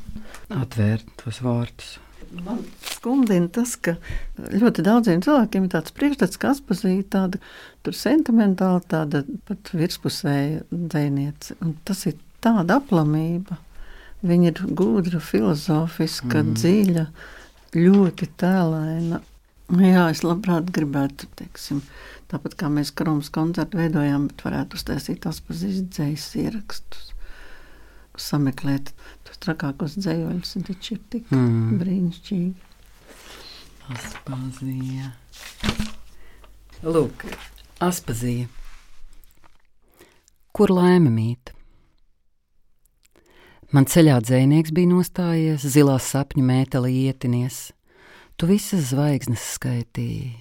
atvērt 0.62 1.12
tos 1.20 1.42
vārtus. 1.44 1.98
Man 2.34 2.64
skumdina 2.82 3.50
tas, 3.54 3.76
ka 3.78 3.94
ļoti 4.40 4.86
daudziem 4.86 5.22
cilvēkiem 5.22 5.68
ir 5.68 5.74
tāds 5.76 5.94
priekšstats, 5.94 6.40
ka 6.42 6.56
atpazīst 6.56 7.12
tādu 7.14 7.42
sentimentālu, 7.94 8.82
tāda 8.90 9.22
pat 9.46 9.70
virspusēja 9.76 10.64
dzēniece. 10.72 11.60
Un 11.62 11.76
tas 11.86 12.08
ir 12.10 12.18
tāda 12.44 12.80
aplamība. 12.80 13.60
Viņa 14.24 14.50
ir 14.54 14.62
gudra, 14.80 15.20
filozofiska, 15.20 16.40
mm. 16.40 16.54
dziļa 16.58 17.06
ļoti 17.78 18.30
tēlaina. 18.40 19.22
Jā, 19.80 20.04
es 20.12 20.22
labprāt 20.26 20.68
gribētu, 20.76 21.30
teiksim, 21.40 21.80
tāpat 22.32 22.58
kā 22.60 22.70
mēs 22.70 22.92
Kromas 22.94 23.32
koncertu 23.34 23.80
veidojām, 23.80 24.28
bet 24.30 24.44
varētu 24.46 24.78
uztaisīt 24.78 25.24
tās 25.24 25.40
pazīstdzējas 25.48 26.28
ierakstus. 26.44 27.10
Sameklēt 28.20 28.92
tos 29.26 29.40
trakākos 29.42 29.96
dzējoļus, 29.98 30.52
un 30.60 30.68
taču 30.68 30.98
ir 30.98 31.02
tik 31.16 31.32
mm. 31.34 31.80
brīnišķīgi. 31.80 32.54
Aspazija. 33.94 35.10
Lūk, 36.84 37.26
aspazija. 37.82 38.52
Kur 40.54 40.70
laime 40.76 41.10
mīt? 41.10 41.56
Man 43.74 43.88
ceļā 43.90 44.20
dzēnieks 44.22 44.70
bija 44.70 44.86
nostājies, 44.92 45.64
zilā 45.66 45.96
sapņu 45.98 46.44
mētelī 46.46 46.92
ietinies. 47.08 47.72
Tu 48.38 48.46
visas 48.46 48.92
zvaigznes 48.92 49.42
skaitīji, 49.56 50.36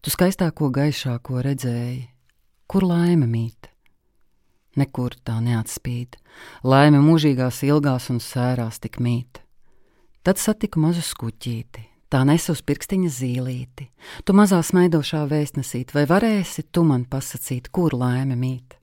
tu 0.00 0.12
skaistāko 0.12 0.70
gaišāko 0.72 1.42
redzēji, 1.44 2.06
kur 2.64 2.86
laime 2.88 3.28
mīt. 3.28 3.68
Nekur 4.80 5.18
tā 5.20 5.36
neatspīd, 5.44 6.16
laime 6.64 7.02
mūžīgās 7.04 7.60
ilgās 7.68 8.08
un 8.08 8.22
sērās 8.24 8.80
tik 8.80 8.96
mīt. 9.04 9.42
Tad 10.24 10.40
satiku 10.40 10.80
mazu 10.80 11.04
skuķīti, 11.04 11.84
tā 12.08 12.24
nesu 12.24 12.56
uz 12.56 12.64
pirkstiņa 12.64 13.12
zīlīti. 13.12 13.90
Tu 14.24 14.32
mazā 14.32 14.62
smaidošā 14.64 15.26
vēstnesīt, 15.28 15.92
vai 15.92 16.08
varēsi 16.08 16.64
tu 16.72 16.88
man 16.88 17.04
pasakīt, 17.04 17.68
kur 17.68 17.92
laime 17.92 18.40
mīt? 18.40 18.78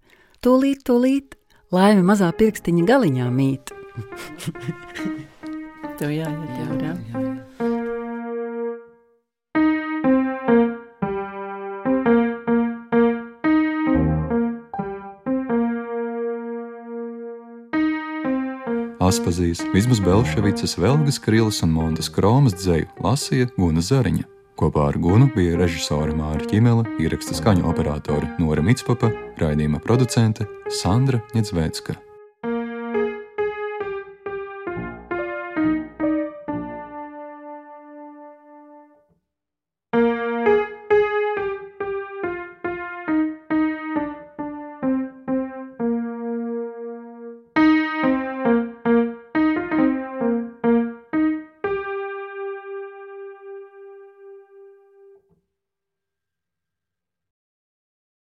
Tūlīt, 0.45 0.85
tūlīt, 0.85 1.38
laime 1.75 2.03
mazā 2.05 2.29
pirkstiņa 2.35 2.83
galiņā 2.89 3.27
mīt. 3.33 3.73
Tev 5.99 6.09
jāiet, 6.15 6.51
jā, 6.55 6.67
jā. 6.79 6.93
jā. 6.95 7.19
Aspazijas, 19.09 19.63
Vismas 19.73 19.97
Belševicas, 20.05 20.77
Velgas 20.77 21.17
Krilas 21.19 21.63
un 21.65 21.71
Montas 21.73 22.11
Kromas 22.13 22.53
dzēju 22.59 22.91
lasīja 23.01 23.49
Guna 23.57 23.81
Zariņa. 23.81 24.38
Kopā 24.59 24.89
ar 24.89 24.97
Gunu 24.99 25.29
bija 25.31 25.55
režisore 25.55 26.11
Māra 26.11 26.43
Čimela, 26.51 26.83
ieraksta 26.99 27.37
skaņu 27.37 27.63
operātori 27.71 28.27
Nora 28.43 28.65
Mitspapa, 28.65 29.07
raidījuma 29.39 29.79
producente 29.79 30.49
Sandra 30.81 31.23
Ņetsvēcka. 31.31 31.95